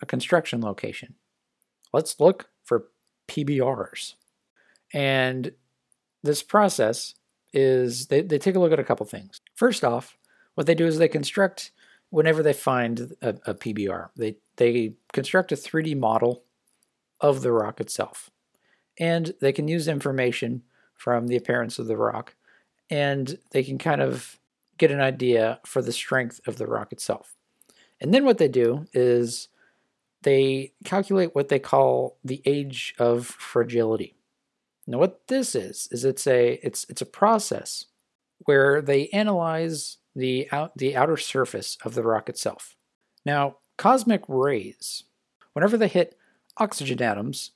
a 0.00 0.06
construction 0.06 0.62
location. 0.62 1.14
Let's 1.92 2.18
look 2.18 2.48
for 2.62 2.88
PBRs. 3.28 4.14
And 4.92 5.52
this 6.22 6.42
process 6.42 7.14
is 7.52 8.06
they, 8.06 8.22
they 8.22 8.38
take 8.38 8.54
a 8.54 8.58
look 8.58 8.72
at 8.72 8.78
a 8.78 8.84
couple 8.84 9.04
things. 9.04 9.42
First 9.54 9.84
off, 9.84 10.16
what 10.54 10.66
they 10.66 10.74
do 10.74 10.86
is 10.86 10.98
they 10.98 11.08
construct 11.08 11.72
whenever 12.14 12.44
they 12.44 12.52
find 12.52 13.12
a, 13.20 13.30
a 13.44 13.54
PBR, 13.54 14.10
they 14.14 14.36
they 14.56 14.94
construct 15.12 15.50
a 15.50 15.56
3D 15.56 15.98
model 15.98 16.44
of 17.20 17.42
the 17.42 17.50
rock 17.50 17.80
itself. 17.80 18.30
And 18.98 19.34
they 19.40 19.52
can 19.52 19.66
use 19.66 19.88
information 19.88 20.62
from 20.94 21.26
the 21.26 21.36
appearance 21.36 21.80
of 21.80 21.88
the 21.88 21.96
rock 21.96 22.36
and 22.88 23.36
they 23.50 23.64
can 23.64 23.78
kind 23.78 24.00
of 24.00 24.38
get 24.78 24.92
an 24.92 25.00
idea 25.00 25.58
for 25.66 25.82
the 25.82 25.92
strength 25.92 26.40
of 26.46 26.56
the 26.56 26.68
rock 26.68 26.92
itself. 26.92 27.34
And 28.00 28.14
then 28.14 28.24
what 28.24 28.38
they 28.38 28.46
do 28.46 28.86
is 28.92 29.48
they 30.22 30.72
calculate 30.84 31.34
what 31.34 31.48
they 31.48 31.58
call 31.58 32.18
the 32.24 32.40
age 32.44 32.94
of 32.96 33.26
fragility. 33.26 34.14
Now 34.86 34.98
what 34.98 35.26
this 35.26 35.56
is 35.56 35.88
is 35.90 36.04
it's 36.04 36.28
a 36.28 36.60
it's 36.62 36.86
it's 36.88 37.02
a 37.02 37.06
process 37.06 37.86
where 38.38 38.80
they 38.80 39.08
analyze 39.08 39.96
the 40.14 40.48
out, 40.52 40.76
the 40.76 40.96
outer 40.96 41.16
surface 41.16 41.76
of 41.84 41.94
the 41.94 42.02
rock 42.02 42.28
itself. 42.28 42.76
Now, 43.24 43.56
cosmic 43.76 44.22
rays, 44.28 45.04
whenever 45.52 45.76
they 45.76 45.88
hit 45.88 46.16
oxygen 46.56 47.02
atoms 47.02 47.52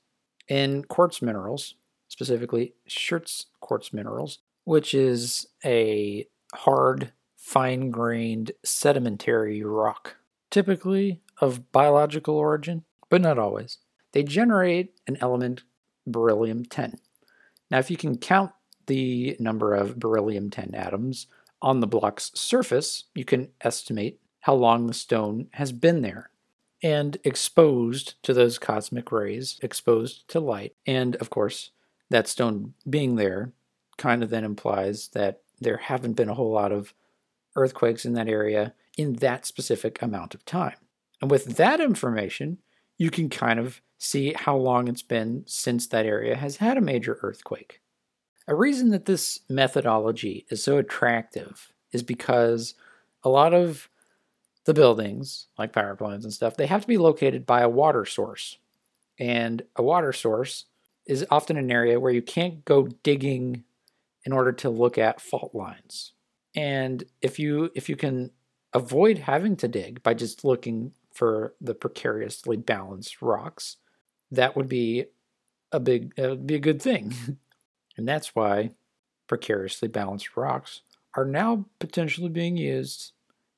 in 0.47 0.83
quartz 0.83 1.21
minerals, 1.21 1.75
specifically 2.07 2.73
chert's 2.87 3.47
quartz 3.61 3.93
minerals, 3.93 4.39
which 4.63 4.93
is 4.93 5.47
a 5.63 6.27
hard, 6.53 7.11
fine-grained 7.37 8.51
sedimentary 8.63 9.63
rock, 9.63 10.17
typically 10.49 11.21
of 11.39 11.71
biological 11.71 12.35
origin, 12.35 12.83
but 13.09 13.21
not 13.21 13.39
always. 13.39 13.77
They 14.11 14.23
generate 14.23 14.93
an 15.07 15.17
element 15.21 15.63
beryllium 16.05 16.65
10. 16.65 16.99
Now, 17.71 17.77
if 17.77 17.91
you 17.91 17.97
can 17.97 18.17
count 18.17 18.51
the 18.87 19.37
number 19.39 19.75
of 19.75 19.99
beryllium 19.99 20.49
10 20.49 20.73
atoms 20.73 21.27
on 21.61 21.79
the 21.79 21.87
block's 21.87 22.31
surface, 22.33 23.05
you 23.13 23.25
can 23.25 23.49
estimate 23.61 24.19
how 24.41 24.53
long 24.53 24.87
the 24.87 24.93
stone 24.93 25.47
has 25.53 25.71
been 25.71 26.01
there 26.01 26.29
and 26.81 27.17
exposed 27.23 28.21
to 28.23 28.33
those 28.33 28.57
cosmic 28.57 29.11
rays, 29.11 29.59
exposed 29.61 30.27
to 30.29 30.39
light. 30.39 30.73
And 30.85 31.15
of 31.17 31.29
course, 31.29 31.71
that 32.09 32.27
stone 32.27 32.73
being 32.89 33.15
there 33.15 33.51
kind 33.97 34.23
of 34.23 34.29
then 34.29 34.45
implies 34.45 35.09
that 35.09 35.41
there 35.59 35.77
haven't 35.77 36.13
been 36.13 36.29
a 36.29 36.33
whole 36.33 36.51
lot 36.51 36.71
of 36.71 36.93
earthquakes 37.55 38.05
in 38.05 38.13
that 38.13 38.29
area 38.29 38.73
in 38.97 39.13
that 39.15 39.45
specific 39.45 40.01
amount 40.01 40.33
of 40.33 40.45
time. 40.45 40.75
And 41.21 41.29
with 41.29 41.57
that 41.57 41.79
information, 41.79 42.59
you 42.97 43.09
can 43.09 43.29
kind 43.29 43.59
of 43.59 43.81
see 43.97 44.33
how 44.33 44.55
long 44.55 44.87
it's 44.87 45.01
been 45.01 45.43
since 45.45 45.87
that 45.87 46.05
area 46.05 46.35
has 46.35 46.57
had 46.57 46.77
a 46.77 46.81
major 46.81 47.19
earthquake. 47.21 47.81
A 48.49 48.55
reason 48.55 48.89
that 48.89 49.05
this 49.05 49.41
methodology 49.47 50.47
is 50.49 50.63
so 50.63 50.79
attractive 50.79 51.71
is 51.91 52.01
because 52.01 52.73
a 53.23 53.29
lot 53.29 53.53
of 53.53 53.89
the 54.65 54.73
buildings, 54.73 55.47
like 55.59 55.71
power 55.71 55.95
plants 55.95 56.25
and 56.25 56.33
stuff, 56.33 56.57
they 56.57 56.65
have 56.65 56.81
to 56.81 56.87
be 56.87 56.97
located 56.97 57.45
by 57.45 57.61
a 57.61 57.69
water 57.69 58.05
source. 58.05 58.57
And 59.19 59.61
a 59.75 59.83
water 59.83 60.11
source 60.11 60.65
is 61.05 61.27
often 61.29 61.57
an 61.57 61.71
area 61.71 61.99
where 61.99 62.11
you 62.11 62.23
can't 62.23 62.65
go 62.65 62.87
digging 63.03 63.65
in 64.25 64.33
order 64.33 64.51
to 64.53 64.69
look 64.71 64.97
at 64.97 65.21
fault 65.21 65.53
lines. 65.53 66.13
And 66.55 67.03
if 67.21 67.37
you 67.37 67.69
if 67.75 67.87
you 67.87 67.95
can 67.95 68.31
avoid 68.73 69.19
having 69.19 69.57
to 69.57 69.67
dig 69.67 70.01
by 70.01 70.15
just 70.15 70.43
looking 70.43 70.93
for 71.13 71.53
the 71.61 71.75
precariously 71.75 72.57
balanced 72.57 73.21
rocks, 73.21 73.77
that 74.31 74.55
would 74.55 74.67
be 74.67 75.05
a 75.71 75.79
big 75.79 76.19
uh, 76.19 76.33
be 76.33 76.55
a 76.55 76.59
good 76.59 76.81
thing. 76.81 77.13
And 77.99 78.07
that's 78.07 78.33
why 78.33 78.71
precariously 79.27 79.89
balanced 79.89 80.37
rocks 80.37 80.83
are 81.15 81.25
now 81.25 81.65
potentially 81.79 82.29
being 82.29 82.55
used 82.55 83.11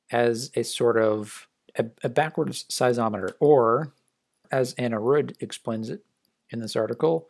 as 0.09 0.49
a 0.55 0.63
sort 0.63 0.97
of 0.97 1.47
a, 1.77 1.85
a 2.03 2.09
backwards 2.09 2.65
seismometer, 2.67 3.33
or 3.39 3.93
as 4.51 4.73
Anna 4.79 4.99
Rood 4.99 5.37
explains 5.39 5.91
it 5.91 6.03
in 6.49 6.59
this 6.59 6.75
article, 6.75 7.29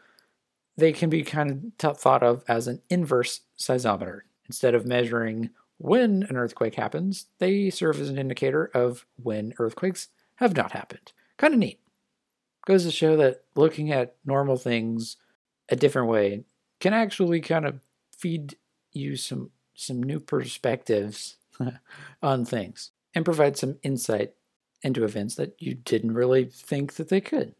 they 0.77 0.93
can 0.93 1.09
be 1.09 1.21
kind 1.21 1.73
of 1.83 1.97
thought 1.99 2.23
of 2.23 2.45
as 2.47 2.69
an 2.69 2.81
inverse 2.89 3.41
seismometer. 3.59 4.21
Instead 4.45 4.73
of 4.73 4.85
measuring 4.85 5.49
when 5.79 6.23
an 6.29 6.37
earthquake 6.37 6.75
happens, 6.75 7.25
they 7.39 7.69
serve 7.69 7.99
as 7.99 8.07
an 8.07 8.17
indicator 8.17 8.71
of 8.73 9.05
when 9.21 9.53
earthquakes 9.59 10.07
have 10.35 10.55
not 10.55 10.71
happened. 10.71 11.11
Kind 11.35 11.53
of 11.53 11.59
neat. 11.59 11.81
Goes 12.65 12.85
to 12.85 12.91
show 12.91 13.17
that 13.17 13.43
looking 13.53 13.91
at 13.91 14.15
normal 14.23 14.55
things 14.55 15.17
a 15.67 15.75
different 15.75 16.07
way 16.07 16.45
can 16.81 16.93
actually 16.93 17.39
kind 17.39 17.65
of 17.65 17.79
feed 18.17 18.55
you 18.91 19.15
some 19.15 19.51
some 19.73 20.03
new 20.03 20.19
perspectives 20.19 21.37
on 22.21 22.43
things 22.43 22.91
and 23.15 23.23
provide 23.23 23.55
some 23.55 23.77
insight 23.83 24.33
into 24.81 25.03
events 25.03 25.35
that 25.35 25.55
you 25.59 25.75
didn't 25.75 26.13
really 26.13 26.45
think 26.45 26.95
that 26.95 27.09
they 27.09 27.21
could. 27.21 27.53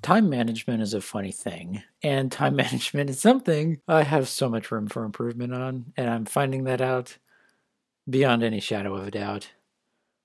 Time 0.00 0.28
management 0.28 0.82
is 0.82 0.94
a 0.94 1.00
funny 1.00 1.32
thing, 1.32 1.82
and 2.02 2.32
time 2.32 2.56
management 2.64 3.10
is 3.10 3.20
something 3.20 3.78
I 3.86 4.02
have 4.02 4.28
so 4.28 4.48
much 4.48 4.70
room 4.70 4.88
for 4.88 5.04
improvement 5.04 5.54
on, 5.54 5.92
and 5.96 6.10
I'm 6.10 6.24
finding 6.24 6.64
that 6.64 6.80
out 6.80 7.18
beyond 8.08 8.42
any 8.42 8.58
shadow 8.58 8.96
of 8.96 9.06
a 9.06 9.10
doubt. 9.10 9.50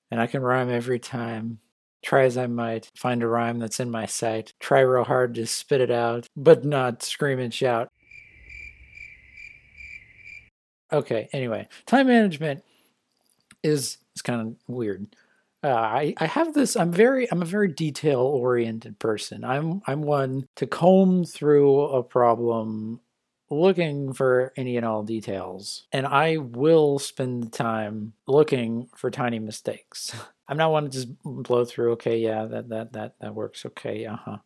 And 0.10 0.22
I 0.22 0.28
can 0.28 0.42
rhyme 0.42 0.70
every 0.70 1.00
time, 1.00 1.60
Try 2.04 2.24
as 2.24 2.38
I 2.38 2.48
might, 2.48 2.90
find 2.96 3.24
a 3.24 3.28
rhyme 3.28 3.60
that's 3.60 3.80
in 3.80 3.90
my 3.90 4.06
sight, 4.06 4.54
try 4.60 4.80
real 4.82 5.04
hard 5.04 5.34
to 5.36 5.48
spit 5.48 5.82
it 5.82 5.92
out, 5.92 6.28
but 6.36 6.64
not 6.64 7.04
scream 7.04 7.40
and 7.40 7.54
shout. 7.54 7.90
Okay, 10.92 11.28
anyway, 11.34 11.68
time 11.86 12.08
management 12.08 12.64
is 13.64 13.98
is 14.16 14.22
kind 14.22 14.42
of 14.42 14.56
weird. 14.68 15.08
Uh, 15.64 15.70
I 15.74 16.14
I 16.18 16.28
have 16.28 16.54
this. 16.54 16.76
I'm 16.76 16.92
very 16.92 17.30
I'm 17.32 17.42
a 17.42 17.46
very 17.46 17.68
detail 17.68 18.22
oriented 18.22 19.00
person. 19.00 19.44
I'm 19.44 19.82
I'm 19.86 20.02
one 20.02 20.48
to 20.56 20.68
comb 20.68 21.26
through 21.26 21.82
a 21.82 22.04
problem 22.04 23.02
looking 23.50 24.14
for 24.14 24.54
any 24.56 24.78
and 24.78 24.86
all 24.86 25.04
details, 25.04 25.88
and 25.92 26.06
I 26.06 26.38
will 26.38 27.00
spend 27.00 27.44
the 27.44 27.50
time 27.50 28.14
looking 28.28 28.90
for 28.96 29.10
tiny 29.12 29.40
mistakes. 29.40 30.16
I'm 30.48 30.58
not 30.58 30.72
one 30.72 30.84
to 30.86 30.90
just 30.90 31.08
blow 31.24 31.66
through. 31.66 31.94
Okay, 31.94 32.18
yeah, 32.20 32.46
that 32.46 32.70
that 32.70 32.94
that 32.94 33.16
that 33.20 33.36
works. 33.36 33.66
Okay, 33.66 34.06
uh 34.06 34.16
huh. 34.16 34.38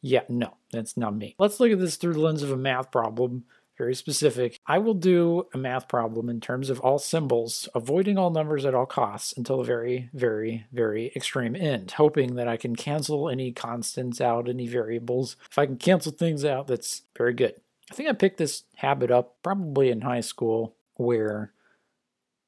Yeah, 0.00 0.22
no, 0.28 0.54
that's 0.72 0.96
not 0.96 1.16
me. 1.16 1.34
Let's 1.38 1.58
look 1.58 1.72
at 1.72 1.80
this 1.80 1.96
through 1.96 2.14
the 2.14 2.20
lens 2.20 2.42
of 2.42 2.52
a 2.52 2.56
math 2.56 2.92
problem. 2.92 3.44
Very 3.76 3.94
specific. 3.94 4.58
I 4.66 4.78
will 4.78 4.94
do 4.94 5.46
a 5.54 5.58
math 5.58 5.86
problem 5.86 6.28
in 6.28 6.40
terms 6.40 6.68
of 6.68 6.80
all 6.80 6.98
symbols, 6.98 7.68
avoiding 7.76 8.18
all 8.18 8.30
numbers 8.30 8.64
at 8.64 8.74
all 8.74 8.86
costs 8.86 9.32
until 9.36 9.58
the 9.58 9.64
very, 9.64 10.10
very, 10.12 10.66
very 10.72 11.12
extreme 11.14 11.54
end, 11.54 11.92
hoping 11.92 12.34
that 12.34 12.48
I 12.48 12.56
can 12.56 12.74
cancel 12.74 13.28
any 13.28 13.52
constants 13.52 14.20
out, 14.20 14.48
any 14.48 14.66
variables. 14.66 15.36
If 15.48 15.58
I 15.58 15.66
can 15.66 15.76
cancel 15.76 16.10
things 16.10 16.44
out, 16.44 16.66
that's 16.66 17.02
very 17.16 17.34
good. 17.34 17.54
I 17.90 17.94
think 17.94 18.08
I 18.08 18.14
picked 18.14 18.38
this 18.38 18.64
habit 18.74 19.12
up 19.12 19.36
probably 19.44 19.90
in 19.90 20.00
high 20.00 20.22
school 20.22 20.74
where, 20.96 21.52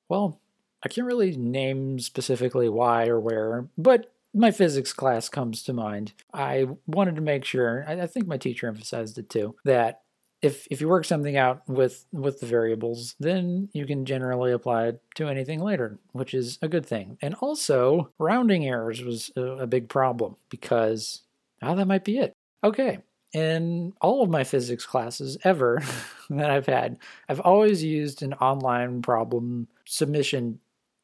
well, 0.09 0.41
I 0.83 0.89
can't 0.89 1.07
really 1.07 1.37
name 1.37 1.99
specifically 1.99 2.69
why 2.69 3.07
or 3.07 3.21
where, 3.21 3.67
but 3.77 4.13
my 4.33 4.51
physics 4.51 4.93
class 4.93 5.29
comes 5.29 5.63
to 5.65 5.73
mind. 5.73 6.13
I 6.33 6.69
wanted 6.87 7.17
to 7.17 7.21
make 7.21 7.45
sure, 7.45 7.85
I, 7.87 8.07
think 8.07 8.27
my 8.27 8.37
teacher 8.37 8.69
emphasized 8.69 9.19
it 9.19 9.29
too, 9.29 9.57
that 9.65 10.03
if 10.41 10.67
if 10.71 10.81
you 10.81 10.89
work 10.89 11.05
something 11.05 11.37
out 11.37 11.69
with 11.69 12.07
with 12.13 12.41
the 12.41 12.47
variables, 12.47 13.15
then 13.21 13.69
you 13.75 13.85
can 13.85 14.07
generally 14.07 14.53
apply 14.53 14.87
it 14.87 15.03
to 15.17 15.29
anything 15.29 15.61
later, 15.61 15.99
which 16.13 16.33
is 16.33 16.59
a 16.63 16.69
good 16.69 16.87
thing. 16.87 17.19
And 17.21 17.35
also, 17.37 18.11
rounding 18.19 18.67
errors 18.67 19.03
was 19.03 19.31
a, 19.37 19.43
a 19.43 19.67
big 19.67 19.89
problem 19.89 20.37
because 20.49 21.23
oh, 21.63 21.75
that 21.77 21.87
might 21.87 22.05
be 22.05 22.19
it. 22.19 22.33
Okay, 22.65 23.01
in 23.35 23.93
all 24.01 24.23
of 24.23 24.31
my 24.31 24.45
physics 24.45 24.87
classes 24.87 25.37
ever 25.45 25.83
that 26.31 26.51
I've 26.51 26.67
had, 26.67 26.99
I've 27.29 27.41
always 27.41 27.83
used 27.83 28.23
an 28.23 28.33
online 28.35 29.03
problem 29.03 29.69
submission 29.85 30.61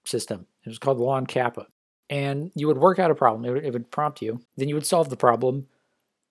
system. 0.08 0.46
It 0.64 0.68
was 0.68 0.78
called 0.78 0.98
LON-CAPA. 0.98 1.66
And 2.08 2.52
you 2.54 2.68
would 2.68 2.78
work 2.78 2.98
out 2.98 3.10
a 3.10 3.16
problem, 3.16 3.44
it 3.44 3.50
would, 3.50 3.64
it 3.64 3.72
would 3.72 3.90
prompt 3.90 4.22
you, 4.22 4.40
then 4.56 4.68
you 4.68 4.76
would 4.76 4.86
solve 4.86 5.10
the 5.10 5.16
problem, 5.16 5.66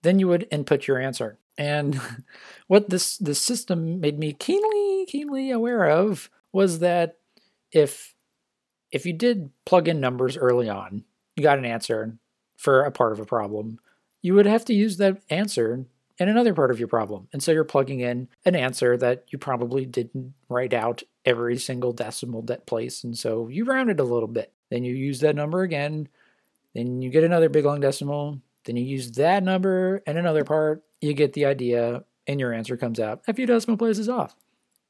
then 0.04 0.20
you 0.20 0.28
would 0.28 0.48
input 0.52 0.88
your 0.88 1.00
answer. 1.00 1.38
And 1.58 2.00
what 2.68 2.90
this 2.90 3.18
this 3.18 3.42
system 3.42 4.00
made 4.00 4.18
me 4.18 4.34
keenly 4.34 5.06
keenly 5.08 5.52
aware 5.52 5.86
of 5.90 6.30
was 6.54 6.80
that 6.80 7.18
if 7.72 8.16
if 8.92 9.06
you 9.06 9.14
did 9.14 9.50
plug 9.66 9.88
in 9.88 10.00
numbers 10.00 10.38
early 10.38 10.70
on, 10.70 11.04
you 11.36 11.44
got 11.44 11.58
an 11.58 11.66
answer 11.66 12.18
for 12.56 12.84
a 12.84 12.92
part 12.92 13.12
of 13.12 13.20
a 13.20 13.26
problem, 13.26 13.80
you 14.22 14.34
would 14.34 14.46
have 14.46 14.64
to 14.66 14.74
use 14.74 14.98
that 14.98 15.22
answer 15.30 15.86
in 16.18 16.30
another 16.30 16.54
part 16.54 16.72
of 16.72 16.80
your 16.80 16.88
problem. 16.88 17.28
And 17.34 17.44
so 17.44 17.52
you're 17.52 17.66
plugging 17.66 18.00
in 18.00 18.30
an 18.46 18.56
answer 18.56 18.96
that 18.98 19.26
you 19.30 19.38
probably 19.38 19.86
didn't 19.86 20.34
write 20.48 20.74
out 20.74 21.04
every 21.26 21.58
single 21.58 21.92
decimal 21.92 22.42
that 22.44 22.66
place. 22.66 23.04
And 23.04 23.18
so 23.18 23.48
you 23.48 23.66
round 23.66 23.90
it 23.90 24.00
a 24.00 24.04
little 24.04 24.28
bit. 24.28 24.54
Then 24.70 24.84
you 24.84 24.94
use 24.94 25.20
that 25.22 25.36
number 25.36 25.64
again. 25.64 26.08
Then 26.74 27.02
you 27.02 27.10
get 27.10 27.24
another 27.24 27.50
big 27.50 27.66
long 27.66 27.80
decimal. 27.80 28.40
Then 28.66 28.78
you 28.78 28.84
use 28.84 29.12
that 29.14 29.44
number 29.44 30.02
and 30.06 30.18
another 30.18 30.44
part. 30.44 30.84
You 31.02 31.14
get 31.14 31.34
the 31.34 31.46
idea, 31.46 32.04
and 32.28 32.40
your 32.40 32.54
answer 32.54 32.78
comes 32.78 33.00
out 33.00 33.22
a 33.28 33.34
few 33.34 33.46
decimal 33.46 33.78
places 33.78 34.10
off. 34.10 34.36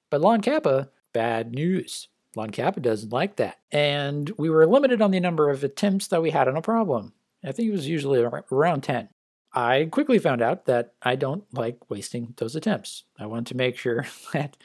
But 0.10 0.22
LON-CAPA, 0.22 0.90
bad 1.14 1.54
news. 1.54 2.08
LON-CAPA 2.36 2.82
doesn't 2.82 3.12
like 3.12 3.36
that. 3.38 3.60
And 3.72 4.32
we 4.38 4.50
were 4.50 4.66
limited 4.66 5.02
on 5.02 5.12
the 5.12 5.20
number 5.20 5.50
of 5.50 5.64
attempts 5.64 6.08
that 6.08 6.22
we 6.22 6.32
had 6.32 6.48
on 6.48 6.56
a 6.56 6.62
problem. 6.62 7.14
I 7.44 7.52
think 7.52 7.70
it 7.70 7.74
was 7.74 7.88
usually 7.88 8.24
around 8.52 8.82
10. 8.82 9.10
I 9.54 9.88
quickly 9.90 10.20
found 10.20 10.42
out 10.42 10.66
that 10.66 10.94
I 11.02 11.16
don't 11.16 11.46
like 11.54 11.90
wasting 11.90 12.34
those 12.38 12.56
attempts. 12.56 13.04
I 13.18 13.26
want 13.26 13.48
to 13.48 13.58
make 13.58 13.78
sure 13.78 14.06
that 14.34 14.58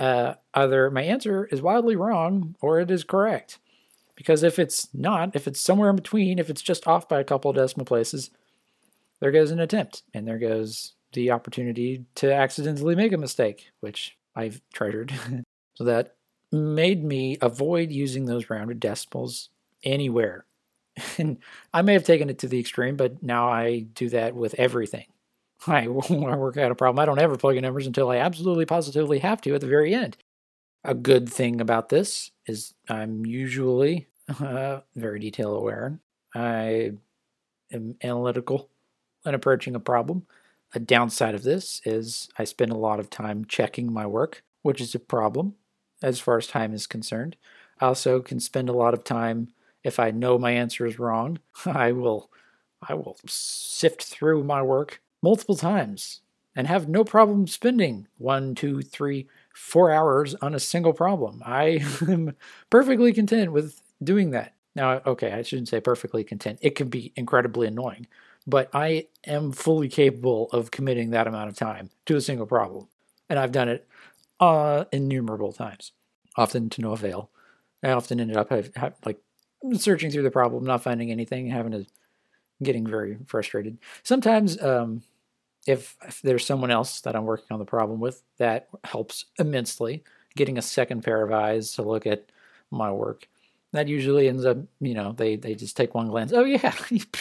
uh, 0.00 0.34
either 0.54 0.90
my 0.90 1.02
answer 1.02 1.46
is 1.46 1.62
wildly 1.62 1.94
wrong 1.94 2.56
or 2.60 2.80
it 2.80 2.90
is 2.90 3.04
correct. 3.04 3.58
Because 4.16 4.42
if 4.42 4.58
it's 4.58 4.88
not, 4.92 5.36
if 5.36 5.46
it's 5.46 5.60
somewhere 5.60 5.90
in 5.90 5.96
between, 5.96 6.38
if 6.38 6.50
it's 6.50 6.60
just 6.60 6.86
off 6.86 7.08
by 7.08 7.20
a 7.20 7.24
couple 7.24 7.50
of 7.50 7.56
decimal 7.56 7.86
places, 7.86 8.30
there 9.20 9.30
goes 9.30 9.50
an 9.50 9.60
attempt 9.60 10.02
and 10.12 10.26
there 10.26 10.38
goes 10.38 10.94
the 11.12 11.30
opportunity 11.30 12.04
to 12.16 12.32
accidentally 12.32 12.94
make 12.94 13.12
a 13.12 13.18
mistake, 13.18 13.70
which 13.80 14.16
I've 14.34 14.60
treasured. 14.72 15.12
so 15.74 15.84
that 15.84 16.16
made 16.50 17.04
me 17.04 17.38
avoid 17.40 17.92
using 17.92 18.26
those 18.26 18.50
rounded 18.50 18.80
decimals 18.80 19.50
anywhere 19.84 20.44
and 21.18 21.38
I 21.72 21.82
may 21.82 21.92
have 21.94 22.04
taken 22.04 22.30
it 22.30 22.38
to 22.40 22.48
the 22.48 22.60
extreme, 22.60 22.96
but 22.96 23.22
now 23.22 23.48
I 23.48 23.80
do 23.80 24.08
that 24.10 24.34
with 24.34 24.54
everything. 24.54 25.06
I, 25.66 25.86
when 25.86 26.32
I 26.32 26.36
work 26.36 26.56
out 26.56 26.70
a 26.70 26.74
problem, 26.74 27.00
I 27.00 27.06
don't 27.06 27.18
ever 27.18 27.36
plug 27.36 27.56
in 27.56 27.62
numbers 27.62 27.86
until 27.86 28.10
I 28.10 28.16
absolutely 28.16 28.66
positively 28.66 29.18
have 29.20 29.40
to 29.42 29.54
at 29.54 29.60
the 29.60 29.66
very 29.66 29.94
end. 29.94 30.16
A 30.84 30.94
good 30.94 31.28
thing 31.28 31.60
about 31.60 31.90
this 31.90 32.30
is 32.46 32.74
I'm 32.88 33.26
usually 33.26 34.08
uh, 34.40 34.80
very 34.96 35.20
detail 35.20 35.54
aware. 35.54 35.98
I 36.34 36.92
am 37.72 37.96
analytical 38.02 38.70
when 39.22 39.34
approaching 39.34 39.74
a 39.74 39.80
problem. 39.80 40.26
A 40.74 40.80
downside 40.80 41.34
of 41.34 41.42
this 41.42 41.82
is 41.84 42.28
I 42.38 42.44
spend 42.44 42.72
a 42.72 42.76
lot 42.78 43.00
of 43.00 43.10
time 43.10 43.44
checking 43.44 43.92
my 43.92 44.06
work, 44.06 44.42
which 44.62 44.80
is 44.80 44.94
a 44.94 45.00
problem 45.00 45.54
as 46.02 46.20
far 46.20 46.38
as 46.38 46.46
time 46.46 46.72
is 46.72 46.86
concerned. 46.86 47.36
I 47.80 47.86
also 47.86 48.20
can 48.20 48.40
spend 48.40 48.68
a 48.68 48.74
lot 48.74 48.94
of 48.94 49.04
time 49.04 49.48
if 49.82 49.98
I 49.98 50.10
know 50.10 50.38
my 50.38 50.52
answer 50.52 50.86
is 50.86 50.98
wrong, 50.98 51.38
I 51.66 51.92
will 51.92 52.30
I 52.86 52.94
will 52.94 53.18
sift 53.26 54.04
through 54.04 54.44
my 54.44 54.62
work 54.62 55.00
multiple 55.22 55.56
times 55.56 56.20
and 56.56 56.66
have 56.66 56.88
no 56.88 57.04
problem 57.04 57.46
spending 57.46 58.06
one, 58.18 58.54
two, 58.54 58.82
three, 58.82 59.28
four 59.54 59.90
hours 59.90 60.34
on 60.36 60.54
a 60.54 60.60
single 60.60 60.92
problem. 60.92 61.42
I 61.44 61.84
am 62.08 62.34
perfectly 62.70 63.12
content 63.12 63.52
with 63.52 63.80
doing 64.02 64.30
that. 64.30 64.54
Now, 64.74 65.00
okay, 65.06 65.32
I 65.32 65.42
shouldn't 65.42 65.68
say 65.68 65.80
perfectly 65.80 66.24
content. 66.24 66.58
It 66.62 66.74
can 66.74 66.88
be 66.88 67.12
incredibly 67.16 67.66
annoying, 67.66 68.06
but 68.46 68.70
I 68.72 69.08
am 69.26 69.52
fully 69.52 69.88
capable 69.88 70.48
of 70.52 70.70
committing 70.70 71.10
that 71.10 71.26
amount 71.26 71.50
of 71.50 71.56
time 71.56 71.90
to 72.06 72.16
a 72.16 72.20
single 72.20 72.46
problem. 72.46 72.88
And 73.28 73.38
I've 73.38 73.52
done 73.52 73.68
it 73.68 73.86
uh, 74.38 74.84
innumerable 74.92 75.52
times, 75.52 75.92
often 76.36 76.70
to 76.70 76.80
no 76.80 76.92
avail. 76.92 77.30
I 77.82 77.90
often 77.90 78.20
ended 78.20 78.36
up 78.36 78.50
have, 78.50 78.74
have, 78.76 78.94
like 79.04 79.18
searching 79.74 80.10
through 80.10 80.22
the 80.22 80.30
problem, 80.30 80.64
not 80.64 80.82
finding 80.82 81.10
anything, 81.10 81.48
having 81.48 81.72
to 81.72 81.86
getting 82.62 82.86
very 82.86 83.16
frustrated. 83.26 83.78
Sometimes, 84.02 84.60
um, 84.62 85.02
if, 85.70 85.96
if 86.06 86.20
there's 86.22 86.44
someone 86.44 86.70
else 86.70 87.00
that 87.02 87.16
I'm 87.16 87.24
working 87.24 87.48
on 87.50 87.58
the 87.58 87.64
problem 87.64 88.00
with, 88.00 88.22
that 88.38 88.68
helps 88.84 89.26
immensely. 89.38 90.04
Getting 90.36 90.58
a 90.58 90.62
second 90.62 91.02
pair 91.02 91.22
of 91.22 91.32
eyes 91.32 91.72
to 91.72 91.82
look 91.82 92.06
at 92.06 92.30
my 92.70 92.90
work. 92.90 93.28
That 93.72 93.88
usually 93.88 94.28
ends 94.28 94.44
up, 94.44 94.58
you 94.80 94.94
know, 94.94 95.12
they 95.12 95.36
they 95.36 95.54
just 95.54 95.76
take 95.76 95.94
one 95.94 96.08
glance. 96.08 96.32
Oh 96.32 96.44
yeah, 96.44 96.74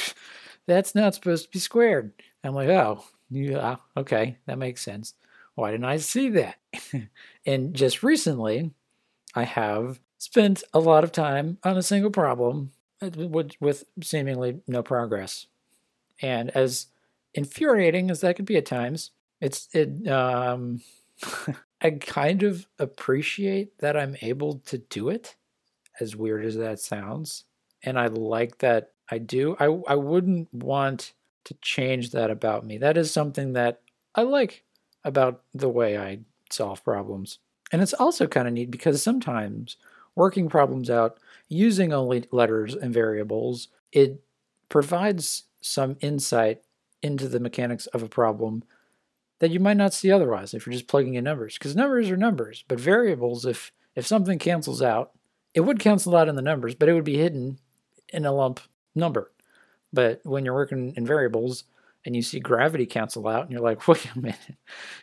that's 0.67 0.95
not 0.95 1.15
supposed 1.15 1.45
to 1.45 1.51
be 1.51 1.59
squared. 1.59 2.11
I'm 2.43 2.53
like, 2.53 2.69
oh, 2.69 3.03
yeah, 3.29 3.77
okay, 3.97 4.37
that 4.45 4.57
makes 4.57 4.81
sense. 4.81 5.13
Why 5.55 5.71
didn't 5.71 5.85
I 5.85 5.97
see 5.97 6.29
that? 6.29 6.55
and 7.45 7.73
just 7.73 8.01
recently, 8.01 8.71
I 9.35 9.43
have 9.43 9.99
spent 10.17 10.63
a 10.73 10.79
lot 10.79 11.03
of 11.03 11.11
time 11.11 11.57
on 11.63 11.77
a 11.77 11.83
single 11.83 12.11
problem 12.11 12.71
uh, 13.01 13.09
with 13.09 13.83
seemingly 14.01 14.61
no 14.67 14.81
progress. 14.83 15.47
And 16.21 16.49
as 16.51 16.87
infuriating 17.33 18.11
as 18.11 18.21
that 18.21 18.35
could 18.35 18.45
be 18.45 18.57
at 18.57 18.65
times, 18.65 19.11
it's 19.41 19.67
it 19.73 20.07
um 20.07 20.81
I 21.81 21.91
kind 21.91 22.43
of 22.43 22.67
appreciate 22.77 23.77
that 23.79 23.95
I'm 23.95 24.17
able 24.21 24.59
to 24.65 24.77
do 24.77 25.09
it, 25.09 25.35
as 25.99 26.15
weird 26.15 26.45
as 26.45 26.57
that 26.57 26.79
sounds. 26.79 27.45
And 27.83 27.97
I 27.97 28.07
like 28.07 28.57
that 28.59 28.91
I 29.09 29.17
do. 29.17 29.55
I 29.59 29.65
I 29.65 29.95
wouldn't 29.95 30.53
want 30.53 31.13
to 31.45 31.53
change 31.61 32.11
that 32.11 32.29
about 32.29 32.65
me. 32.65 32.77
That 32.77 32.97
is 32.97 33.11
something 33.11 33.53
that 33.53 33.81
I 34.15 34.23
like 34.23 34.63
about 35.03 35.43
the 35.53 35.69
way 35.69 35.97
I 35.97 36.19
solve 36.49 36.83
problems. 36.83 37.39
And 37.71 37.81
it's 37.81 37.93
also 37.93 38.27
kind 38.27 38.47
of 38.47 38.53
neat 38.53 38.71
because 38.71 39.01
sometimes 39.01 39.77
working 40.15 40.49
problems 40.49 40.89
out 40.89 41.19
using 41.47 41.93
only 41.93 42.25
letters 42.31 42.75
and 42.75 42.93
variables, 42.93 43.69
it 43.91 44.21
provides 44.67 45.43
some 45.61 45.97
insight 46.01 46.61
into 47.01 47.27
the 47.27 47.39
mechanics 47.39 47.87
of 47.87 48.03
a 48.03 48.09
problem 48.09 48.63
that 49.39 49.51
you 49.51 49.59
might 49.59 49.77
not 49.77 49.93
see 49.93 50.11
otherwise 50.11 50.53
if 50.53 50.65
you're 50.65 50.73
just 50.73 50.87
plugging 50.87 51.15
in 51.15 51.23
numbers. 51.23 51.57
Because 51.57 51.75
numbers 51.75 52.09
are 52.09 52.17
numbers, 52.17 52.63
but 52.67 52.79
variables, 52.79 53.45
if 53.45 53.71
if 53.95 54.05
something 54.05 54.39
cancels 54.39 54.81
out, 54.81 55.11
it 55.53 55.61
would 55.61 55.79
cancel 55.79 56.15
out 56.15 56.29
in 56.29 56.35
the 56.35 56.41
numbers, 56.41 56.75
but 56.75 56.87
it 56.87 56.93
would 56.93 57.03
be 57.03 57.17
hidden 57.17 57.59
in 58.09 58.25
a 58.25 58.31
lump 58.31 58.59
number. 58.95 59.31
But 59.91 60.21
when 60.23 60.45
you're 60.45 60.53
working 60.53 60.93
in 60.95 61.05
variables 61.05 61.63
and 62.05 62.15
you 62.15 62.21
see 62.21 62.39
gravity 62.39 62.85
cancel 62.85 63.27
out, 63.27 63.43
and 63.43 63.51
you're 63.51 63.61
like, 63.61 63.87
wait 63.87 64.07
a 64.15 64.19
minute, 64.19 64.57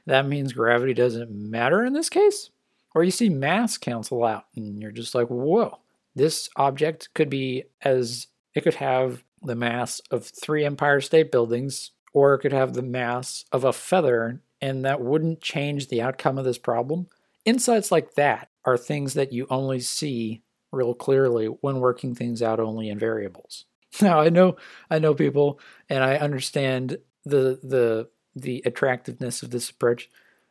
that 0.06 0.26
means 0.26 0.52
gravity 0.52 0.94
doesn't 0.94 1.30
matter 1.30 1.84
in 1.84 1.92
this 1.92 2.08
case? 2.08 2.50
Or 2.94 3.04
you 3.04 3.10
see 3.10 3.28
mass 3.28 3.76
cancel 3.76 4.24
out 4.24 4.46
and 4.54 4.80
you're 4.80 4.92
just 4.92 5.14
like, 5.14 5.28
whoa, 5.28 5.78
this 6.14 6.48
object 6.56 7.10
could 7.12 7.28
be 7.28 7.64
as, 7.82 8.28
it 8.54 8.62
could 8.62 8.74
have 8.74 9.22
the 9.46 9.54
mass 9.54 10.00
of 10.10 10.24
three 10.24 10.64
Empire 10.64 11.00
State 11.00 11.32
Buildings, 11.32 11.92
or 12.12 12.34
it 12.34 12.40
could 12.40 12.52
have 12.52 12.74
the 12.74 12.82
mass 12.82 13.44
of 13.52 13.64
a 13.64 13.72
feather, 13.72 14.42
and 14.60 14.84
that 14.84 15.00
wouldn't 15.00 15.40
change 15.40 15.88
the 15.88 16.02
outcome 16.02 16.38
of 16.38 16.44
this 16.44 16.58
problem. 16.58 17.06
Insights 17.44 17.92
like 17.92 18.14
that 18.14 18.50
are 18.64 18.76
things 18.76 19.14
that 19.14 19.32
you 19.32 19.46
only 19.50 19.80
see 19.80 20.42
real 20.72 20.94
clearly 20.94 21.46
when 21.46 21.80
working 21.80 22.14
things 22.14 22.42
out 22.42 22.60
only 22.60 22.88
in 22.88 22.98
variables. 22.98 23.64
Now 24.02 24.20
I 24.20 24.28
know 24.28 24.56
I 24.90 24.98
know 24.98 25.14
people 25.14 25.58
and 25.88 26.04
I 26.04 26.16
understand 26.16 26.98
the 27.24 27.58
the 27.62 28.10
the 28.34 28.62
attractiveness 28.66 29.42
of 29.42 29.50
this 29.50 29.70
approach. 29.70 30.10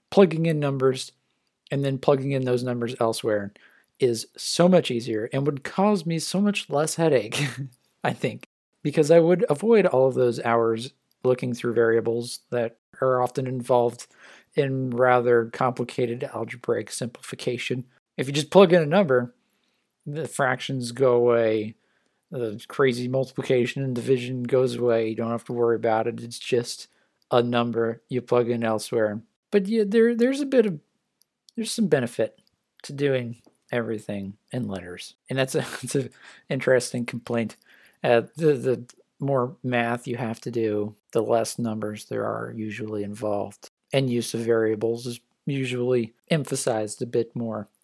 Plugging 0.09 0.47
in 0.47 0.59
numbers 0.59 1.11
and 1.69 1.83
then 1.83 1.99
plugging 1.99 2.31
in 2.31 2.45
those 2.45 2.63
numbers 2.63 2.95
elsewhere 2.99 3.53
is 3.99 4.27
so 4.35 4.67
much 4.67 4.91
easier 4.91 5.29
and 5.31 5.45
would 5.45 5.63
cause 5.63 6.05
me 6.05 6.19
so 6.19 6.41
much 6.41 6.69
less 6.69 6.95
headache, 6.95 7.47
I 8.03 8.13
think, 8.13 8.47
because 8.85 9.09
I 9.09 9.17
would 9.17 9.43
avoid 9.49 9.87
all 9.87 10.07
of 10.07 10.13
those 10.13 10.39
hours 10.41 10.93
looking 11.23 11.55
through 11.55 11.73
variables 11.73 12.41
that 12.51 12.77
are 13.01 13.19
often 13.19 13.47
involved 13.47 14.05
in 14.53 14.91
rather 14.91 15.45
complicated 15.45 16.23
algebraic 16.35 16.91
simplification. 16.91 17.85
If 18.15 18.27
you 18.27 18.33
just 18.33 18.51
plug 18.51 18.73
in 18.73 18.83
a 18.83 18.85
number, 18.85 19.33
the 20.05 20.27
fractions 20.27 20.91
go 20.91 21.15
away, 21.15 21.73
the 22.29 22.63
crazy 22.67 23.07
multiplication 23.07 23.83
and 23.83 23.95
division 23.95 24.43
goes 24.43 24.75
away. 24.75 25.09
You 25.09 25.15
don't 25.15 25.31
have 25.31 25.45
to 25.45 25.53
worry 25.53 25.77
about 25.77 26.05
it. 26.05 26.21
It's 26.21 26.37
just 26.37 26.87
a 27.31 27.41
number 27.41 28.03
you 28.07 28.21
plug 28.21 28.51
in 28.51 28.63
elsewhere. 28.63 29.19
But 29.49 29.65
yeah, 29.65 29.85
there 29.87 30.13
there's 30.13 30.41
a 30.41 30.45
bit 30.45 30.67
of 30.67 30.79
there's 31.55 31.71
some 31.71 31.87
benefit 31.87 32.39
to 32.83 32.93
doing 32.93 33.37
everything 33.71 34.37
in 34.51 34.67
letters, 34.67 35.15
and 35.27 35.39
that's 35.39 35.55
a 35.55 35.65
it's 35.81 35.95
an 35.95 36.11
interesting 36.49 37.07
complaint. 37.07 37.55
Uh, 38.05 38.21
the 38.35 38.53
the 38.53 38.85
more 39.19 39.55
math 39.63 40.07
you 40.07 40.15
have 40.15 40.39
to 40.39 40.51
do, 40.51 40.95
the 41.11 41.23
less 41.23 41.57
numbers 41.57 42.05
there 42.05 42.23
are 42.25 42.53
usually 42.55 43.03
involved, 43.03 43.71
and 43.91 44.11
use 44.11 44.35
of 44.35 44.41
variables 44.41 45.07
is 45.07 45.19
usually 45.47 46.13
emphasized 46.29 47.01
a 47.01 47.07
bit 47.07 47.35
more. 47.35 47.67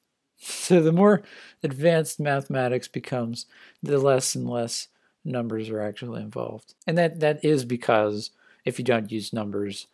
So 0.44 0.82
the 0.82 0.92
more 0.92 1.22
advanced 1.62 2.20
mathematics 2.20 2.88
becomes, 2.88 3.46
the 3.84 4.00
less 4.00 4.34
and 4.34 4.50
less 4.50 4.88
numbers 5.24 5.70
are 5.70 5.82
actually 5.82 6.22
involved, 6.22 6.74
and 6.88 6.98
that 6.98 7.20
that 7.20 7.44
is 7.46 7.64
because 7.66 8.32
if 8.66 8.80
you 8.80 8.86
don't 8.86 9.12
use 9.12 9.34
numbers, 9.34 9.88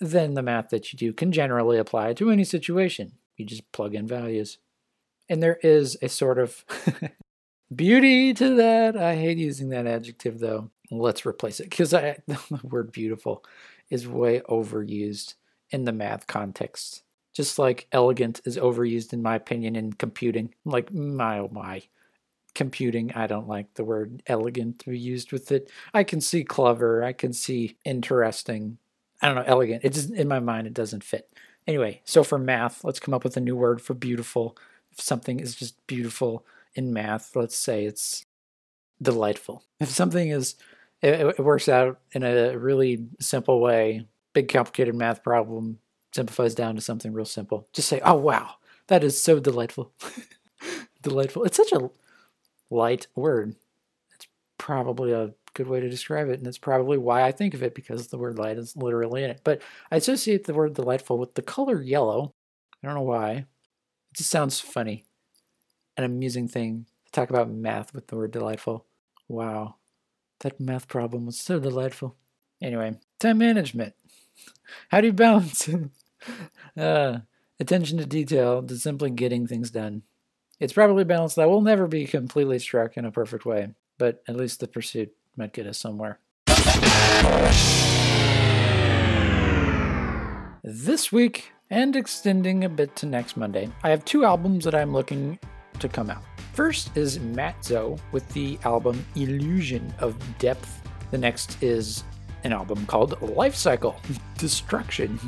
then 0.00 0.34
the 0.34 0.42
math 0.42 0.70
that 0.70 0.92
you 0.92 0.98
do 0.98 1.12
can 1.12 1.32
generally 1.32 1.78
apply 1.78 2.12
to 2.14 2.30
any 2.30 2.44
situation. 2.44 3.12
You 3.36 3.44
just 3.44 3.70
plug 3.72 3.94
in 3.94 4.06
values. 4.06 4.58
And 5.28 5.42
there 5.42 5.58
is 5.62 5.96
a 6.02 6.08
sort 6.08 6.38
of 6.38 6.64
beauty 7.74 8.34
to 8.34 8.54
that. 8.56 8.96
I 8.96 9.16
hate 9.16 9.38
using 9.38 9.68
that 9.70 9.86
adjective 9.86 10.38
though. 10.38 10.70
Let's 10.90 11.26
replace 11.26 11.60
it 11.60 11.70
because 11.70 11.90
the 11.90 12.38
word 12.62 12.92
beautiful 12.92 13.44
is 13.90 14.08
way 14.08 14.40
overused 14.40 15.34
in 15.70 15.84
the 15.84 15.92
math 15.92 16.26
context. 16.26 17.02
Just 17.32 17.58
like 17.58 17.88
elegant 17.92 18.40
is 18.44 18.56
overused, 18.56 19.12
in 19.12 19.22
my 19.22 19.34
opinion, 19.36 19.76
in 19.76 19.92
computing. 19.92 20.54
Like, 20.64 20.92
my 20.92 21.38
oh 21.40 21.48
my. 21.52 21.82
computing. 22.54 23.12
I 23.14 23.26
don't 23.26 23.48
like 23.48 23.74
the 23.74 23.84
word 23.84 24.22
elegant 24.26 24.80
to 24.80 24.90
be 24.90 24.98
used 24.98 25.32
with 25.32 25.52
it. 25.52 25.70
I 25.92 26.04
can 26.04 26.20
see 26.20 26.44
clever. 26.44 27.04
I 27.04 27.12
can 27.12 27.32
see 27.32 27.76
interesting. 27.84 28.78
I 29.22 29.26
don't 29.28 29.36
know, 29.36 29.44
elegant. 29.46 29.84
It 29.84 29.92
just 29.94 30.10
in 30.10 30.28
my 30.28 30.40
mind 30.40 30.66
it 30.66 30.74
doesn't 30.74 31.04
fit. 31.04 31.30
Anyway, 31.66 32.02
so 32.04 32.24
for 32.24 32.38
math, 32.38 32.84
let's 32.84 33.00
come 33.00 33.14
up 33.14 33.24
with 33.24 33.36
a 33.36 33.40
new 33.40 33.56
word 33.56 33.80
for 33.80 33.94
beautiful. 33.94 34.56
If 34.92 35.00
something 35.00 35.40
is 35.40 35.54
just 35.54 35.84
beautiful 35.86 36.46
in 36.74 36.92
math, 36.92 37.36
let's 37.36 37.56
say 37.56 37.84
it's 37.84 38.24
delightful. 39.00 39.64
If 39.80 39.90
something 39.90 40.30
is 40.30 40.56
it, 41.02 41.34
it 41.38 41.40
works 41.40 41.68
out 41.68 42.00
in 42.12 42.22
a 42.22 42.56
really 42.58 43.06
simple 43.20 43.60
way, 43.60 44.06
big 44.32 44.48
complicated 44.48 44.94
math 44.94 45.22
problem 45.22 45.78
simplifies 46.12 46.54
down 46.54 46.76
to 46.76 46.80
something 46.80 47.12
real 47.12 47.24
simple. 47.24 47.68
Just 47.72 47.88
say, 47.88 48.00
"Oh 48.04 48.14
wow, 48.14 48.54
that 48.88 49.04
is 49.04 49.20
so 49.20 49.38
delightful." 49.40 49.92
delightful. 51.02 51.44
It's 51.44 51.56
such 51.56 51.72
a 51.72 51.90
light 52.70 53.06
word. 53.14 53.54
It's 54.14 54.26
probably 54.58 55.12
a 55.12 55.34
good 55.54 55.68
way 55.68 55.80
to 55.80 55.88
describe 55.88 56.28
it, 56.28 56.38
and 56.38 56.46
it's 56.46 56.58
probably 56.58 56.98
why 56.98 57.22
I 57.22 57.32
think 57.32 57.54
of 57.54 57.62
it 57.62 57.74
because 57.74 58.08
the 58.08 58.18
word 58.18 58.38
light 58.38 58.58
is 58.58 58.76
literally 58.76 59.22
in 59.22 59.30
it. 59.30 59.40
But 59.44 59.62
I 59.90 59.96
associate 59.96 60.44
the 60.44 60.54
word 60.54 60.74
delightful 60.74 61.18
with 61.18 61.34
the 61.34 61.42
color 61.42 61.80
yellow. 61.80 62.32
I 62.82 62.86
don't 62.86 62.96
know 62.96 63.02
why. 63.02 63.32
It 63.32 63.46
just 64.16 64.30
sounds 64.30 64.60
funny. 64.60 65.04
An 65.96 66.04
amusing 66.04 66.48
thing 66.48 66.86
to 67.06 67.12
talk 67.12 67.30
about 67.30 67.48
math 67.48 67.94
with 67.94 68.08
the 68.08 68.16
word 68.16 68.32
delightful. 68.32 68.84
Wow. 69.28 69.76
That 70.40 70.58
math 70.58 70.88
problem 70.88 71.26
was 71.26 71.38
so 71.38 71.60
delightful. 71.60 72.16
Anyway, 72.60 72.98
time 73.20 73.38
management. 73.38 73.94
How 74.88 75.00
do 75.00 75.06
you 75.06 75.12
balance 75.12 75.68
uh, 76.76 77.18
attention 77.60 77.98
to 77.98 78.06
detail 78.06 78.62
to 78.62 78.76
simply 78.76 79.10
getting 79.10 79.46
things 79.46 79.70
done? 79.70 80.02
It's 80.58 80.72
probably 80.72 81.04
balanced 81.04 81.36
balance 81.36 81.48
that 81.48 81.48
will 81.48 81.60
never 81.60 81.86
be 81.86 82.06
completely 82.06 82.58
struck 82.58 82.96
in 82.96 83.04
a 83.04 83.12
perfect 83.12 83.44
way, 83.44 83.68
but 83.98 84.22
at 84.26 84.36
least 84.36 84.60
the 84.60 84.66
pursuit 84.66 85.12
might 85.36 85.52
get 85.52 85.66
us 85.66 85.78
somewhere. 85.78 86.18
This 90.62 91.12
week, 91.12 91.52
and 91.70 91.96
extending 91.96 92.64
a 92.64 92.68
bit 92.68 92.96
to 92.96 93.06
next 93.06 93.36
Monday, 93.36 93.70
I 93.82 93.90
have 93.90 94.04
two 94.04 94.24
albums 94.24 94.64
that 94.64 94.74
I'm 94.74 94.92
looking 94.92 95.38
to 95.80 95.88
come 95.88 96.10
out. 96.10 96.22
First 96.52 96.96
is 96.96 97.18
Mat 97.18 97.64
Zo 97.64 97.96
with 98.12 98.28
the 98.32 98.58
album 98.64 99.04
Illusion 99.16 99.92
of 99.98 100.16
Depth. 100.38 100.82
The 101.10 101.18
next 101.18 101.62
is 101.62 102.04
an 102.44 102.52
album 102.52 102.86
called 102.86 103.20
Life 103.22 103.56
Cycle 103.56 103.96
Destruction, 104.38 105.18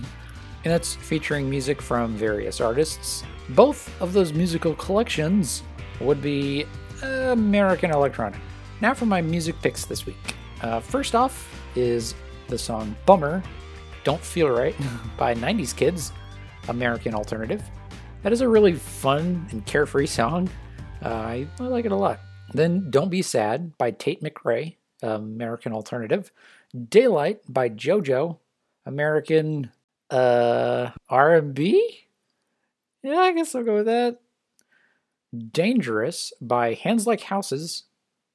and 0.64 0.72
that's 0.72 0.94
featuring 0.94 1.48
music 1.50 1.82
from 1.82 2.14
various 2.14 2.61
artists. 2.61 3.24
Both 3.50 3.90
of 4.00 4.12
those 4.12 4.32
musical 4.32 4.74
collections 4.74 5.62
would 6.00 6.20
be 6.22 6.66
American 7.02 7.90
electronic. 7.90 8.40
Now 8.80 8.94
for 8.94 9.06
my 9.06 9.20
music 9.20 9.56
picks 9.62 9.85
this 9.85 10.06
week. 10.06 10.35
Uh, 10.61 10.80
first 10.80 11.14
off 11.14 11.52
is 11.74 12.14
the 12.48 12.59
song 12.59 12.96
Bummer, 13.06 13.42
Don't 14.04 14.20
Feel 14.20 14.50
Right 14.50 14.76
by 15.16 15.35
90s 15.35 15.74
Kids, 15.74 16.12
American 16.68 17.14
Alternative. 17.14 17.62
That 18.22 18.33
is 18.33 18.40
a 18.40 18.48
really 18.48 18.72
fun 18.72 19.46
and 19.50 19.64
carefree 19.64 20.07
song. 20.07 20.50
Uh, 21.05 21.09
I, 21.09 21.46
I, 21.61 21.64
like 21.64 21.85
it 21.85 21.92
a 21.92 21.96
lot. 21.96 22.18
Then 22.52 22.90
Don't 22.90 23.11
Be 23.11 23.22
Sad 23.22 23.76
by 23.79 23.92
Tate 23.92 24.22
McRae, 24.22 24.76
American 25.02 25.72
Alternative. 25.72 26.33
Daylight 26.88 27.40
by 27.48 27.68
JoJo, 27.68 28.38
American 28.85 29.70
uh, 30.11 30.90
R&B. 31.09 32.07
Yeah, 33.02 33.18
I 33.18 33.33
guess 33.33 33.55
I'll 33.55 33.62
go 33.62 33.76
with 33.76 33.87
that. 33.87 34.20
Dangerous 35.52 36.33
by 36.40 36.74
Hands 36.74 37.07
Like 37.07 37.22
Houses, 37.22 37.85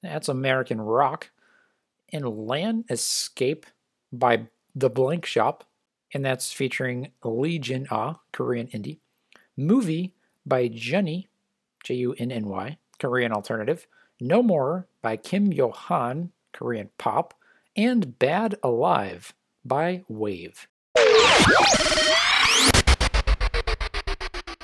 that's 0.01 0.29
American 0.29 0.79
rock. 0.79 1.31
And 2.13 2.47
Land 2.47 2.85
Escape 2.89 3.65
by 4.11 4.47
The 4.75 4.89
Blank 4.89 5.25
Shop, 5.25 5.63
and 6.13 6.23
that's 6.23 6.51
featuring 6.51 7.11
Lee 7.23 7.59
Jin 7.59 7.87
Ah, 7.89 8.19
Korean 8.33 8.67
indie. 8.67 8.99
Movie 9.57 10.13
by 10.45 10.67
Junny, 10.67 11.27
J 11.83 11.95
U 11.95 12.15
N 12.17 12.31
N 12.31 12.45
Y, 12.45 12.77
Korean 12.99 13.31
alternative. 13.31 13.87
No 14.19 14.41
More 14.43 14.87
by 15.01 15.17
Kim 15.17 15.51
Yo 15.51 15.71
Han, 15.71 16.31
Korean 16.53 16.89
pop. 16.97 17.33
And 17.75 18.19
Bad 18.19 18.55
Alive 18.63 19.33
by 19.63 20.03
Wave. 20.09 20.67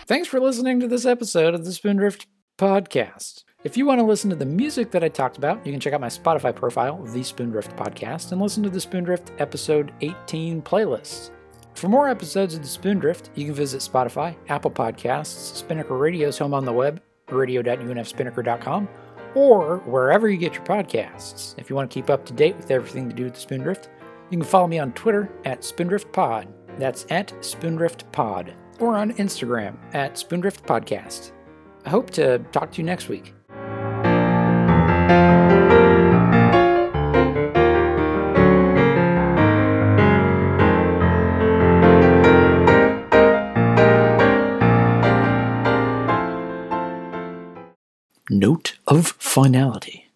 Thanks 0.06 0.28
for 0.28 0.40
listening 0.40 0.80
to 0.80 0.88
this 0.88 1.06
episode 1.06 1.54
of 1.54 1.66
the 1.66 1.72
Spoondrift 1.72 2.26
Podcast. 2.58 3.44
If 3.64 3.76
you 3.76 3.86
want 3.86 4.00
to 4.00 4.06
listen 4.06 4.30
to 4.30 4.36
the 4.36 4.46
music 4.46 4.92
that 4.92 5.04
I 5.04 5.10
talked 5.10 5.38
about, 5.38 5.66
you 5.66 5.72
can 5.72 5.82
check 5.82 5.94
out 5.94 6.02
my 6.02 6.08
Spotify 6.08 6.56
profile, 6.56 7.04
The 7.04 7.20
Spoondrift 7.20 7.76
Podcast, 7.76 8.32
and 8.32 8.42
listen 8.42 8.64
to 8.64 8.70
the 8.70 8.80
Spoondrift 8.80 9.32
Episode 9.40 9.92
18 10.02 10.62
playlist. 10.62 11.32
For 11.78 11.90
more 11.90 12.10
episodes 12.10 12.56
of 12.56 12.64
the 12.64 12.68
Spoondrift, 12.68 13.30
you 13.36 13.46
can 13.46 13.54
visit 13.54 13.82
Spotify, 13.82 14.36
Apple 14.50 14.72
Podcasts, 14.72 15.56
Spinnaker 15.56 15.96
Radio's 15.96 16.36
home 16.40 16.56
on 16.56 16.66
the 16.66 16.74
web, 16.74 17.00
radio.unfspinnaker.com, 17.30 18.90
or 19.36 19.78
wherever 19.86 20.28
you 20.28 20.40
get 20.40 20.56
your 20.56 20.64
podcasts. 20.64 21.54
If 21.60 21.70
you 21.70 21.76
want 21.76 21.92
to 21.92 21.94
keep 21.94 22.10
up 22.10 22.26
to 22.26 22.34
date 22.34 22.58
with 22.58 22.72
everything 22.72 23.08
to 23.10 23.16
do 23.16 23.26
with 23.26 23.36
the 23.36 23.42
Spoondrift, 23.42 23.90
you 24.32 24.40
can 24.40 24.44
follow 24.44 24.66
me 24.66 24.80
on 24.80 24.92
Twitter 24.94 25.30
at 25.46 25.62
SpoondriftPod. 25.62 26.48
That's 26.80 27.06
at 27.12 27.28
SpoondriftPod. 27.42 28.56
Or 28.80 28.96
on 28.96 29.14
Instagram 29.14 29.78
at 29.94 30.16
SpoondriftPodcast. 30.16 31.32
I 31.86 31.90
hope 31.92 32.10
to 32.12 32.40
talk 32.52 32.72
to 32.72 32.78
you 32.80 32.86
next 32.86 33.08
week. 33.08 33.36
Note 48.30 48.78
of 48.88 49.08
finality. 49.20 50.07